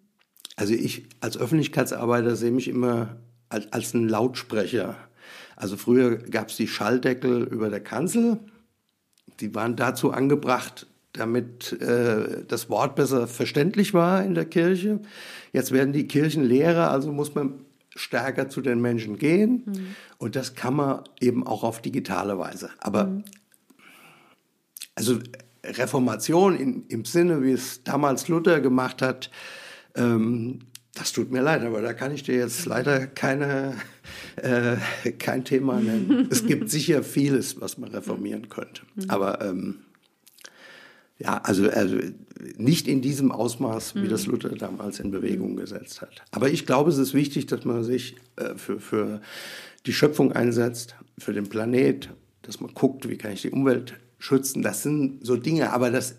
Also 0.55 0.73
ich 0.73 1.05
als 1.21 1.37
Öffentlichkeitsarbeiter 1.37 2.35
sehe 2.35 2.51
mich 2.51 2.67
immer 2.67 3.17
als, 3.49 3.71
als 3.71 3.93
ein 3.93 4.07
Lautsprecher. 4.07 4.97
Also 5.55 5.77
früher 5.77 6.17
gab 6.17 6.49
es 6.49 6.57
die 6.57 6.67
Schalldeckel 6.67 7.43
über 7.43 7.69
der 7.69 7.79
Kanzel. 7.79 8.39
Die 9.39 9.55
waren 9.55 9.75
dazu 9.75 10.11
angebracht, 10.11 10.85
damit 11.13 11.79
äh, 11.81 12.43
das 12.47 12.69
Wort 12.69 12.95
besser 12.95 13.27
verständlich 13.27 13.93
war 13.93 14.23
in 14.23 14.33
der 14.33 14.45
Kirche. 14.45 14.99
Jetzt 15.51 15.71
werden 15.71 15.93
die 15.93 16.07
Kirchen 16.07 16.43
leerer, 16.43 16.91
also 16.91 17.11
muss 17.11 17.35
man 17.35 17.53
stärker 17.95 18.49
zu 18.49 18.61
den 18.61 18.81
Menschen 18.81 19.17
gehen. 19.17 19.63
Mhm. 19.65 19.95
Und 20.17 20.35
das 20.35 20.55
kann 20.55 20.75
man 20.75 21.03
eben 21.21 21.45
auch 21.45 21.63
auf 21.63 21.81
digitale 21.81 22.37
Weise. 22.39 22.71
Aber 22.79 23.05
mhm. 23.05 23.23
also 24.95 25.19
Reformation 25.63 26.57
in, 26.57 26.87
im 26.87 27.05
Sinne, 27.05 27.43
wie 27.43 27.51
es 27.51 27.83
damals 27.83 28.27
Luther 28.27 28.59
gemacht 28.59 29.01
hat, 29.01 29.29
ähm, 29.95 30.59
das 30.95 31.11
tut 31.11 31.31
mir 31.31 31.41
leid, 31.41 31.63
aber 31.63 31.81
da 31.81 31.93
kann 31.93 32.13
ich 32.13 32.21
dir 32.21 32.35
jetzt 32.35 32.65
leider 32.65 33.07
keine, 33.07 33.75
äh, 34.35 34.75
kein 35.17 35.43
Thema 35.43 35.79
nennen. 35.79 36.27
es 36.29 36.45
gibt 36.45 36.69
sicher 36.71 37.03
vieles, 37.03 37.59
was 37.59 37.77
man 37.77 37.89
reformieren 37.91 38.49
könnte. 38.49 38.83
Mhm. 38.95 39.09
Aber 39.09 39.41
ähm, 39.41 39.79
Ja, 41.19 41.37
also, 41.43 41.69
also 41.69 41.97
nicht 42.57 42.87
in 42.87 43.01
diesem 43.01 43.31
Ausmaß, 43.31 43.95
wie 43.95 43.99
mhm. 43.99 44.09
das 44.09 44.25
Luther 44.25 44.49
damals 44.49 44.99
in 44.99 45.11
Bewegung 45.11 45.55
gesetzt 45.55 46.01
hat. 46.01 46.23
Aber 46.31 46.49
ich 46.49 46.65
glaube, 46.65 46.89
es 46.89 46.97
ist 46.97 47.13
wichtig, 47.13 47.45
dass 47.45 47.65
man 47.65 47.83
sich 47.83 48.15
äh, 48.35 48.55
für, 48.55 48.79
für 48.79 49.21
die 49.85 49.93
Schöpfung 49.93 50.31
einsetzt, 50.31 50.95
für 51.17 51.33
den 51.33 51.47
Planet, 51.47 52.09
dass 52.41 52.59
man 52.59 52.73
guckt, 52.73 53.07
wie 53.09 53.17
kann 53.17 53.31
ich 53.33 53.43
die 53.43 53.51
Umwelt 53.51 53.93
schützen. 54.17 54.63
Das 54.63 54.83
sind 54.83 55.25
so 55.25 55.35
Dinge, 55.35 55.71
aber 55.71 55.91
das, 55.91 56.15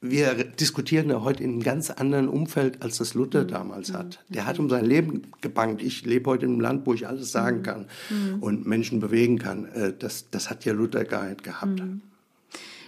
wir 0.00 0.34
diskutieren 0.34 1.08
ja 1.08 1.22
heute 1.22 1.42
in 1.44 1.52
einem 1.52 1.62
ganz 1.62 1.90
anderen 1.90 2.28
Umfeld, 2.28 2.82
als 2.82 2.98
das 2.98 3.14
Luther 3.14 3.44
mhm. 3.44 3.48
damals 3.48 3.92
hat. 3.92 4.20
Mhm. 4.28 4.34
Der 4.34 4.46
hat 4.46 4.58
um 4.58 4.68
sein 4.68 4.84
Leben 4.84 5.22
gebankt. 5.40 5.82
Ich 5.82 6.04
lebe 6.04 6.30
heute 6.30 6.46
in 6.46 6.52
einem 6.52 6.60
Land, 6.60 6.86
wo 6.86 6.94
ich 6.94 7.06
alles 7.06 7.30
sagen 7.30 7.58
mhm. 7.58 7.62
kann 7.62 7.86
mhm. 8.10 8.42
und 8.42 8.66
Menschen 8.66 9.00
bewegen 9.00 9.38
kann. 9.38 9.66
Äh, 9.66 9.92
das, 9.98 10.30
das 10.30 10.50
hat 10.50 10.64
ja 10.64 10.72
Luther 10.72 11.04
gar 11.04 11.28
nicht 11.28 11.44
gehabt. 11.44 11.80
Mhm. 11.80 12.02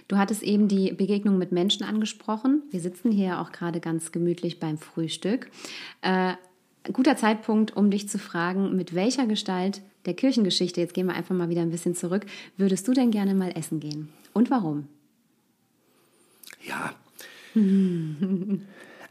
Du 0.07 0.17
hattest 0.17 0.41
eben 0.43 0.67
die 0.67 0.93
Begegnung 0.93 1.37
mit 1.37 1.51
Menschen 1.51 1.83
angesprochen. 1.83 2.63
Wir 2.71 2.79
sitzen 2.79 3.11
hier 3.11 3.41
auch 3.41 3.51
gerade 3.51 3.79
ganz 3.79 4.11
gemütlich 4.11 4.59
beim 4.59 4.77
Frühstück. 4.77 5.49
Äh, 6.01 6.33
guter 6.93 7.17
Zeitpunkt, 7.17 7.75
um 7.75 7.91
dich 7.91 8.07
zu 8.07 8.17
fragen, 8.17 8.75
mit 8.75 8.95
welcher 8.95 9.27
Gestalt 9.27 9.81
der 10.05 10.13
Kirchengeschichte, 10.13 10.79
jetzt 10.79 10.93
gehen 10.93 11.07
wir 11.07 11.15
einfach 11.15 11.35
mal 11.35 11.49
wieder 11.49 11.61
ein 11.61 11.71
bisschen 11.71 11.95
zurück, 11.95 12.25
würdest 12.55 12.87
du 12.87 12.93
denn 12.93 13.11
gerne 13.11 13.35
mal 13.35 13.51
essen 13.57 13.81
gehen? 13.81 14.07
Und 14.33 14.49
warum? 14.49 14.87
Ja. 16.65 16.93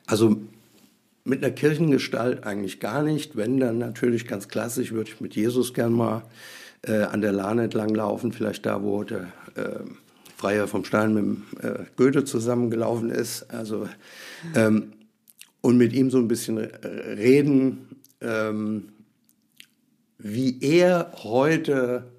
also 0.07 0.37
mit 1.25 1.45
einer 1.45 1.53
Kirchengestalt 1.53 2.45
eigentlich 2.45 2.81
gar 2.81 3.03
nicht. 3.03 3.37
Wenn 3.37 3.59
dann 3.59 3.79
natürlich 3.79 4.27
ganz 4.27 4.49
klassisch, 4.49 4.93
würde 4.93 5.11
ich 5.11 5.21
mit 5.21 5.37
Jesus 5.37 5.75
gern 5.75 5.93
mal 5.93 6.23
äh, 6.83 7.03
an 7.03 7.21
der 7.21 7.33
Lahn 7.33 7.59
entlang 7.59 7.95
laufen, 7.95 8.33
vielleicht 8.33 8.65
da, 8.65 8.83
wo 8.83 9.03
der 9.03 9.33
äh, 9.57 9.81
Freier 10.37 10.69
vom 10.69 10.85
Stein 10.85 11.15
mit 11.15 11.65
äh, 11.65 11.85
Goethe 11.97 12.25
zusammengelaufen 12.25 13.11
ist. 13.11 13.51
Also, 13.51 13.89
ähm, 14.55 14.93
und 15.63 15.79
mit 15.79 15.93
ihm 15.93 16.11
so 16.11 16.19
ein 16.19 16.29
bisschen 16.29 16.59
reden, 16.59 17.97
ähm, 18.21 18.93
wie 20.19 20.59
er 20.61 21.13
heute 21.25 22.13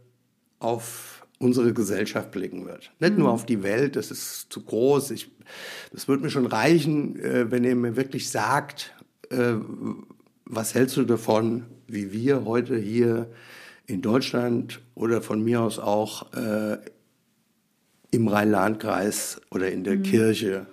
auf 0.60 1.26
unsere 1.40 1.74
Gesellschaft 1.74 2.32
blicken 2.32 2.66
wird. 2.66 2.92
Nicht 3.00 3.14
mhm. 3.14 3.20
nur 3.20 3.32
auf 3.32 3.46
die 3.46 3.64
Welt, 3.64 3.96
das 3.96 4.12
ist 4.12 4.48
zu 4.50 4.64
groß. 4.64 5.12
Ich, 5.12 5.32
das 5.94 6.08
wird 6.08 6.22
mir 6.22 6.30
schon 6.30 6.48
reichen, 6.48 7.20
äh, 7.20 7.52
wenn 7.52 7.64
er 7.64 7.76
mir 7.76 7.96
wirklich 7.96 8.30
sagt, 8.30 8.94
äh, 9.30 9.54
was 10.46 10.74
hältst 10.74 10.98
du 10.98 11.04
davon, 11.04 11.66
wie 11.88 12.12
wir 12.12 12.46
heute 12.46 12.78
hier 12.78 13.30
in 13.86 14.02
Deutschland 14.02 14.82
oder 14.96 15.22
von 15.22 15.44
mir 15.44 15.62
aus 15.62 15.80
auch 15.80 16.34
äh, 16.34 16.78
im 18.18 18.28
Rhein-Lahn-Kreis 18.28 19.42
oder 19.52 19.72
in 19.72 19.84
der 19.84 19.98
mhm. 19.98 20.04
Kirche. 20.04 20.68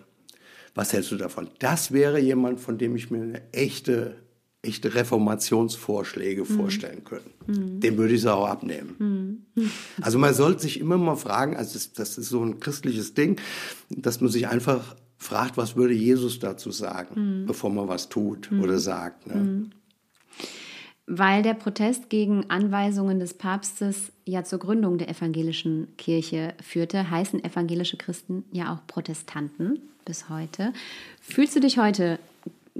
Was 0.74 0.92
hältst 0.92 1.12
du 1.12 1.16
davon? 1.16 1.48
Das 1.60 1.92
wäre 1.92 2.18
jemand, 2.18 2.60
von 2.60 2.78
dem 2.78 2.96
ich 2.96 3.10
mir 3.10 3.22
eine 3.22 3.52
echte, 3.52 4.16
echte 4.62 4.94
Reformationsvorschläge 4.94 6.42
mhm. 6.42 6.46
vorstellen 6.46 7.04
könnte. 7.04 7.30
Mhm. 7.46 7.80
Dem 7.80 7.96
würde 7.96 8.14
ich 8.14 8.20
es 8.20 8.26
auch 8.26 8.48
abnehmen. 8.48 9.46
Mhm. 9.54 9.70
Also 10.00 10.18
man 10.18 10.34
sollte 10.34 10.62
sich 10.62 10.80
immer 10.80 10.98
mal 10.98 11.16
fragen, 11.16 11.56
also 11.56 11.74
das, 11.74 11.92
das, 11.92 12.18
ist 12.18 12.28
so 12.28 12.42
ein 12.42 12.58
christliches 12.58 13.14
Ding, 13.14 13.40
dass 13.90 14.20
man 14.20 14.30
sich 14.30 14.48
einfach 14.48 14.96
fragt, 15.16 15.56
was 15.56 15.76
würde 15.76 15.94
Jesus 15.94 16.40
dazu 16.40 16.72
sagen, 16.72 17.42
mhm. 17.42 17.46
bevor 17.46 17.70
man 17.70 17.88
was 17.88 18.08
tut 18.08 18.50
mhm. 18.50 18.62
oder 18.62 18.78
sagt. 18.78 19.26
Ne? 19.26 19.70
Weil 21.06 21.42
der 21.42 21.54
Protest 21.54 22.08
gegen 22.08 22.48
Anweisungen 22.50 23.18
des 23.18 23.34
Papstes 23.34 24.12
ja 24.24 24.44
zur 24.44 24.58
Gründung 24.58 24.98
der 24.98 25.08
evangelischen 25.08 25.88
Kirche 25.98 26.54
führte, 26.62 27.10
heißen 27.10 27.44
evangelische 27.44 27.96
Christen 27.96 28.44
ja 28.52 28.72
auch 28.72 28.86
Protestanten 28.86 29.80
bis 30.04 30.28
heute. 30.28 30.72
Fühlst 31.20 31.56
du 31.56 31.60
dich 31.60 31.78
heute 31.78 32.18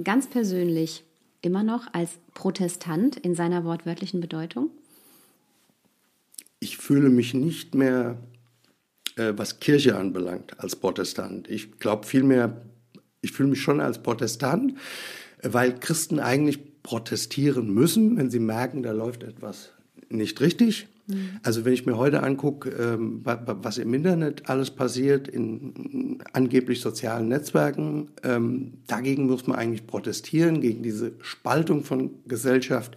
ganz 0.03 0.27
persönlich 0.29 1.05
immer 1.43 1.63
noch 1.63 1.93
als 1.93 2.19
Protestant 2.33 3.17
in 3.17 3.35
seiner 3.35 3.65
wortwörtlichen 3.65 4.21
Bedeutung? 4.21 4.71
Ich 6.61 6.79
fühle 6.79 7.11
mich 7.11 7.35
nicht 7.35 7.75
mehr, 7.75 8.17
äh, 9.17 9.35
was 9.37 9.61
Kirche 9.61 9.97
anbelangt, 9.97 10.59
als 10.59 10.77
Protestant. 10.77 11.49
Ich 11.51 11.79
glaube 11.79 12.07
vielmehr, 12.07 12.63
ich 13.21 13.33
fühle 13.33 13.51
mich 13.51 13.61
schon 13.61 13.81
als 13.81 14.03
Protestant, 14.03 14.79
weil 15.43 15.79
Christen 15.79 16.21
eigentlich 16.21 16.74
protestieren 16.85 17.75
müssen, 17.75 18.17
wenn 18.17 18.31
sie 18.31 18.39
merken, 18.39 18.85
da 18.85 18.93
läuft 18.93 19.25
etwas 19.25 19.71
nicht 20.11 20.41
richtig. 20.41 20.87
Mhm. 21.07 21.41
Also 21.43 21.65
wenn 21.65 21.73
ich 21.73 21.87
mir 21.87 21.97
heute 21.97 22.23
angucke, 22.23 22.69
ähm, 22.71 23.23
was 23.25 23.79
im 23.79 23.93
Internet 23.93 24.49
alles 24.49 24.71
passiert, 24.71 25.27
in 25.27 26.19
angeblich 26.33 26.81
sozialen 26.81 27.29
Netzwerken, 27.29 28.11
ähm, 28.23 28.75
dagegen 28.87 29.27
muss 29.27 29.47
man 29.47 29.59
eigentlich 29.59 29.87
protestieren, 29.87 30.61
gegen 30.61 30.83
diese 30.83 31.13
Spaltung 31.21 31.85
von 31.85 32.11
Gesellschaft. 32.27 32.97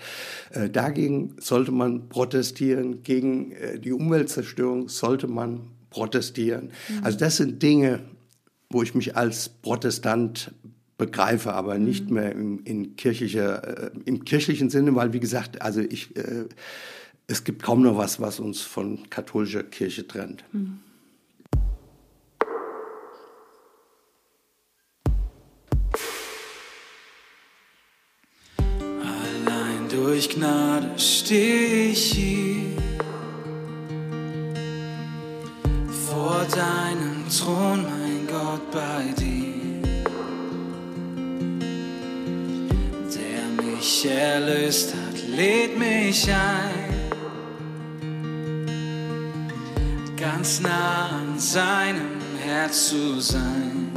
Äh, 0.52 0.70
dagegen 0.70 1.36
sollte 1.40 1.72
man 1.72 2.10
protestieren, 2.10 3.04
gegen 3.04 3.54
äh, 3.54 3.80
die 3.80 3.94
Umweltzerstörung 3.94 4.90
sollte 4.90 5.28
man 5.28 5.62
protestieren. 5.90 6.72
Mhm. 6.90 7.04
Also 7.04 7.18
das 7.18 7.38
sind 7.38 7.64
Dinge, 7.64 8.02
wo 8.70 8.84
ich 8.84 8.96
mich 8.96 9.16
als 9.16 9.48
Protestant 9.50 10.52
begreife, 10.98 11.54
aber 11.54 11.78
nicht 11.78 12.08
mhm. 12.08 12.14
mehr 12.14 12.32
im, 12.32 12.64
in 12.64 12.96
kirchlicher, 12.96 13.86
äh, 13.86 13.92
im 14.06 14.26
kirchlichen 14.26 14.70
Sinne, 14.70 14.96
weil 14.96 15.14
wie 15.14 15.20
gesagt, 15.20 15.62
also 15.62 15.80
ich, 15.82 16.16
äh, 16.16 16.46
es 17.28 17.44
gibt 17.44 17.62
kaum 17.62 17.84
noch 17.84 17.98
was, 17.98 18.20
was 18.20 18.40
uns 18.40 18.62
von 18.62 19.10
katholischer 19.10 19.64
Kirche 19.64 20.08
trennt. 20.08 20.44
Mhm. 20.52 20.80
Allein 28.68 29.90
durch 29.90 30.30
Gnade 30.30 30.98
stehe 30.98 31.92
ich 31.92 32.14
hier 32.14 32.64
vor 36.10 36.46
deinem 36.50 37.30
Thron, 37.30 37.84
mein 37.84 38.26
Gott, 38.28 38.72
bei 38.72 39.14
dir. 39.20 39.37
Mich 43.78 44.06
erlöst 44.10 44.94
hat, 44.94 45.28
lädt 45.28 45.78
mich 45.78 46.28
ein. 46.30 46.94
Ganz 50.16 50.60
nah 50.62 51.10
an 51.10 51.38
seinem 51.38 52.20
Herz 52.44 52.90
zu 52.90 53.20
sein. 53.20 53.92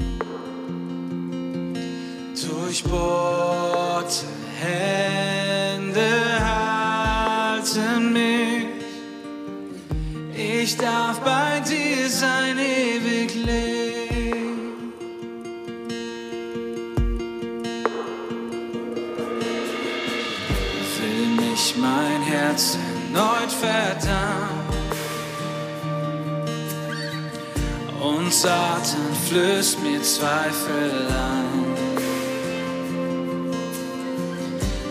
Durchbohrte 2.34 4.26
Hände 4.60 6.10
halten 6.40 8.12
mich. 8.12 8.66
Ich 10.36 10.76
darf 10.76 11.20
bei 11.20 11.60
dir 11.60 12.08
sein, 12.08 12.58
ewig 12.58 13.34
leben. 13.34 13.69
Verdammt. 23.60 24.74
Und 28.00 28.32
Satan 28.32 29.14
flößt 29.28 29.82
mir 29.82 30.02
Zweifel 30.02 31.06
an. 31.08 31.76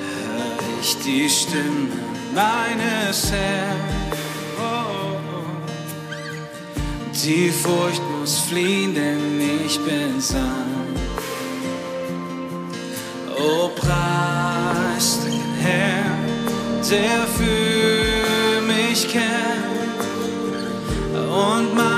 Hör 0.02 0.82
ich 0.82 0.98
die 1.00 1.30
Stimme 1.30 1.90
meines 2.34 3.32
Herrn. 3.32 3.90
Die 7.26 7.50
Furcht 7.50 8.02
muss 8.10 8.40
fliehen, 8.40 8.96
denn 8.96 9.42
ich 9.66 9.78
bin 9.82 10.22
sein. 10.22 10.96
Oh, 13.38 13.70
preis 13.76 15.20
den 15.26 15.54
Herrn 15.62 16.20
der 16.90 17.28
für 17.38 17.79
mich 19.10 19.14
kämpft 19.14 20.08
und 21.16 21.76
meine 21.76 21.89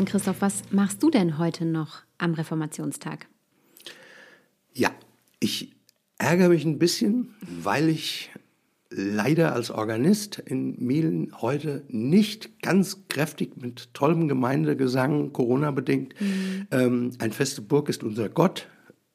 Bernd 0.00 0.12
Christoph, 0.12 0.40
was 0.40 0.62
machst 0.70 1.02
du 1.02 1.10
denn 1.10 1.36
heute 1.36 1.66
noch 1.66 1.98
am 2.16 2.32
Reformationstag? 2.32 3.26
Ja, 4.72 4.92
ich 5.40 5.76
ärgere 6.16 6.48
mich 6.48 6.64
ein 6.64 6.78
bisschen, 6.78 7.34
weil 7.42 7.90
ich 7.90 8.30
leider 8.88 9.52
als 9.52 9.70
Organist 9.70 10.38
in 10.38 10.82
Mielen 10.82 11.34
heute 11.42 11.84
nicht 11.88 12.62
ganz 12.62 13.08
kräftig 13.08 13.58
mit 13.58 13.92
tollem 13.92 14.26
Gemeindegesang, 14.26 15.34
Corona-bedingt, 15.34 16.14
ähm, 16.70 17.10
ein 17.18 17.32
feste 17.32 17.60
Burg 17.60 17.90
ist 17.90 18.02
unser 18.02 18.30
Gott 18.30 18.68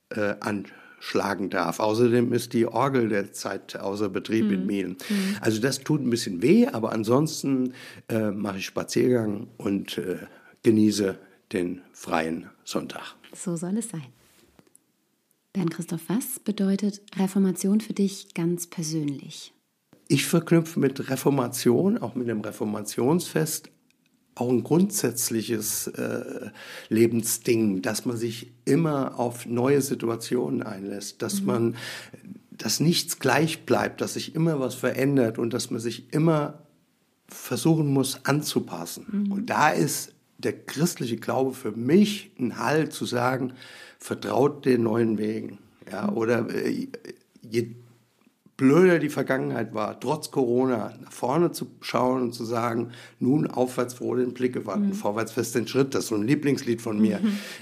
äh, 0.09 0.35
anschlagen 0.39 1.49
darf. 1.49 1.79
Außerdem 1.79 2.31
ist 2.31 2.53
die 2.53 2.67
Orgel 2.67 3.09
derzeit 3.09 3.75
außer 3.75 4.09
Betrieb 4.09 4.51
in 4.51 4.67
Mielen. 4.67 4.97
Also 5.41 5.59
das 5.59 5.79
tut 5.79 6.01
ein 6.01 6.11
bisschen 6.11 6.43
weh, 6.43 6.67
aber 6.67 6.91
ansonsten 6.91 7.73
äh, 8.07 8.29
mache 8.29 8.59
ich 8.59 8.67
Spaziergang 8.67 9.47
und 9.57 9.97
äh, 9.97 10.17
genieße 10.65 11.19
den 11.53 11.81
freien 11.93 12.49
Sonntag. 12.63 13.15
So 13.33 13.55
soll 13.55 13.77
es 13.77 13.89
sein. 13.89 14.07
Bernd 15.53 15.71
Christoph, 15.71 16.01
was 16.07 16.39
bedeutet 16.39 17.01
Reformation 17.15 17.81
für 17.81 17.93
dich 17.93 18.33
ganz 18.33 18.65
persönlich? 18.65 19.53
Ich 20.07 20.25
verknüpfe 20.25 20.79
mit 20.79 21.09
Reformation, 21.09 21.99
auch 21.99 22.15
mit 22.15 22.27
dem 22.27 22.41
Reformationsfest, 22.41 23.69
auch 24.33 24.49
ein 24.49 24.63
grundsätzliches 24.63 25.87
äh, 25.87 26.49
Lebensding, 26.89 27.83
dass 27.83 28.05
man 28.05 28.17
sich 28.17 28.51
immer 28.65 29.19
auf 29.19 29.45
neue 29.45 29.81
Situationen 29.81 30.63
einlässt, 30.63 31.21
dass 31.21 31.41
man, 31.41 31.75
dass 32.51 32.79
nichts 32.79 33.19
gleich 33.19 33.67
bleibt, 33.67 34.01
dass 34.01 34.15
sich 34.15 34.33
immer 34.33 34.59
was 34.59 34.73
verändert 34.73 35.37
und 35.37 35.53
dass 35.53 35.69
man 35.69 35.79
sich 35.79 36.11
immer 36.11 36.63
versuchen 37.27 37.93
muss 37.93 38.25
anzupassen. 38.25 39.29
Und 39.31 39.49
da 39.49 39.69
ist 39.69 40.14
der 40.37 40.53
christliche 40.53 41.17
Glaube 41.17 41.53
für 41.53 41.71
mich 41.71 42.31
ein 42.39 42.59
Halt 42.59 42.93
zu 42.93 43.05
sagen, 43.05 43.53
vertraut 43.99 44.65
den 44.65 44.83
neuen 44.83 45.17
Wegen. 45.17 45.59
Ja, 45.91 46.11
oder 46.11 46.49
äh, 46.49 46.87
je 47.41 47.67
blöder 48.57 48.99
die 48.99 49.09
Vergangenheit 49.09 49.73
war, 49.73 49.99
trotz 49.99 50.31
Corona 50.31 50.93
nach 51.01 51.11
vorne 51.11 51.51
zu 51.51 51.67
schauen 51.81 52.21
und 52.21 52.33
zu 52.33 52.45
sagen, 52.45 52.91
nun 53.19 53.47
aufwärts 53.47 53.95
froh 53.95 54.15
den 54.15 54.33
Blick 54.33 54.53
gewandt, 54.53 54.95
vorwärts 54.95 55.33
fest 55.33 55.55
den 55.55 55.67
Schritt, 55.67 55.93
das 55.93 56.05
ist 56.05 56.09
so 56.09 56.15
ein 56.15 56.25
Lieblingslied 56.25 56.81
von 56.81 56.99
mir. 56.99 57.19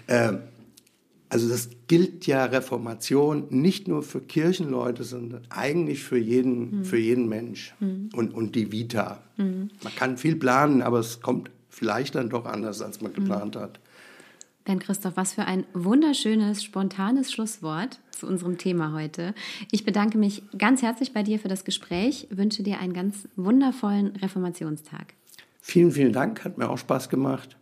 Äh, 0.07 0.33
also 1.29 1.49
das 1.49 1.69
gilt 1.87 2.27
ja 2.27 2.45
Reformation 2.45 3.47
nicht 3.49 3.87
nur 3.87 4.03
für 4.03 4.21
Kirchenleute, 4.21 5.03
sondern 5.03 5.41
eigentlich 5.49 6.03
für 6.03 6.19
jeden, 6.19 6.85
für 6.85 6.99
jeden 6.99 7.27
Mensch 7.27 7.73
und, 8.15 8.35
und 8.35 8.53
die 8.53 8.71
Vita. 8.71 9.23
Man 9.83 9.95
kann 9.95 10.17
viel 10.17 10.35
planen, 10.35 10.83
aber 10.83 10.99
es 10.99 11.21
kommt 11.21 11.49
vielleicht 11.73 12.15
dann 12.15 12.29
doch 12.29 12.45
anders, 12.45 12.81
als 12.81 13.01
man 13.01 13.13
geplant 13.13 13.55
hat. 13.55 13.79
Bernd 14.63 14.83
Christoph, 14.83 15.17
was 15.17 15.33
für 15.33 15.45
ein 15.45 15.65
wunderschönes, 15.73 16.63
spontanes 16.63 17.31
Schlusswort 17.31 17.99
zu 18.11 18.27
unserem 18.27 18.57
Thema 18.57 18.93
heute. 18.93 19.33
Ich 19.71 19.83
bedanke 19.83 20.17
mich 20.17 20.43
ganz 20.57 20.81
herzlich 20.81 21.11
bei 21.11 21.23
dir 21.23 21.39
für 21.39 21.49
das 21.49 21.65
Gespräch, 21.65 22.27
wünsche 22.29 22.63
dir 22.63 22.79
einen 22.79 22.93
ganz 22.93 23.27
wundervollen 23.35 24.15
Reformationstag. 24.15 25.13
Vielen, 25.59 25.91
vielen 25.91 26.13
Dank, 26.13 26.45
hat 26.45 26.57
mir 26.57 26.69
auch 26.69 26.77
Spaß 26.77 27.09
gemacht. 27.09 27.57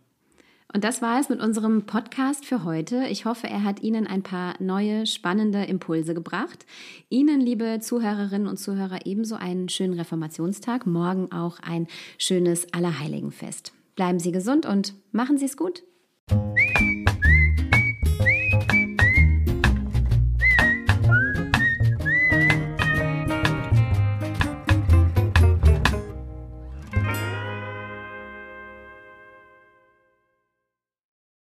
Und 0.74 0.84
das 0.84 1.02
war 1.02 1.20
es 1.20 1.28
mit 1.28 1.40
unserem 1.40 1.84
Podcast 1.84 2.46
für 2.46 2.64
heute. 2.64 3.04
Ich 3.08 3.26
hoffe, 3.26 3.46
er 3.46 3.62
hat 3.62 3.82
Ihnen 3.82 4.06
ein 4.06 4.22
paar 4.22 4.54
neue, 4.58 5.06
spannende 5.06 5.64
Impulse 5.64 6.14
gebracht. 6.14 6.64
Ihnen, 7.10 7.40
liebe 7.40 7.80
Zuhörerinnen 7.80 8.48
und 8.48 8.56
Zuhörer, 8.56 9.04
ebenso 9.04 9.34
einen 9.34 9.68
schönen 9.68 9.92
Reformationstag. 9.94 10.86
Morgen 10.86 11.30
auch 11.30 11.58
ein 11.60 11.88
schönes 12.16 12.72
Allerheiligenfest. 12.72 13.74
Bleiben 13.94 14.18
Sie 14.18 14.32
gesund 14.32 14.66
und 14.66 14.94
machen 15.12 15.38
Sie 15.38 15.44
es 15.44 15.56
gut. 15.56 15.82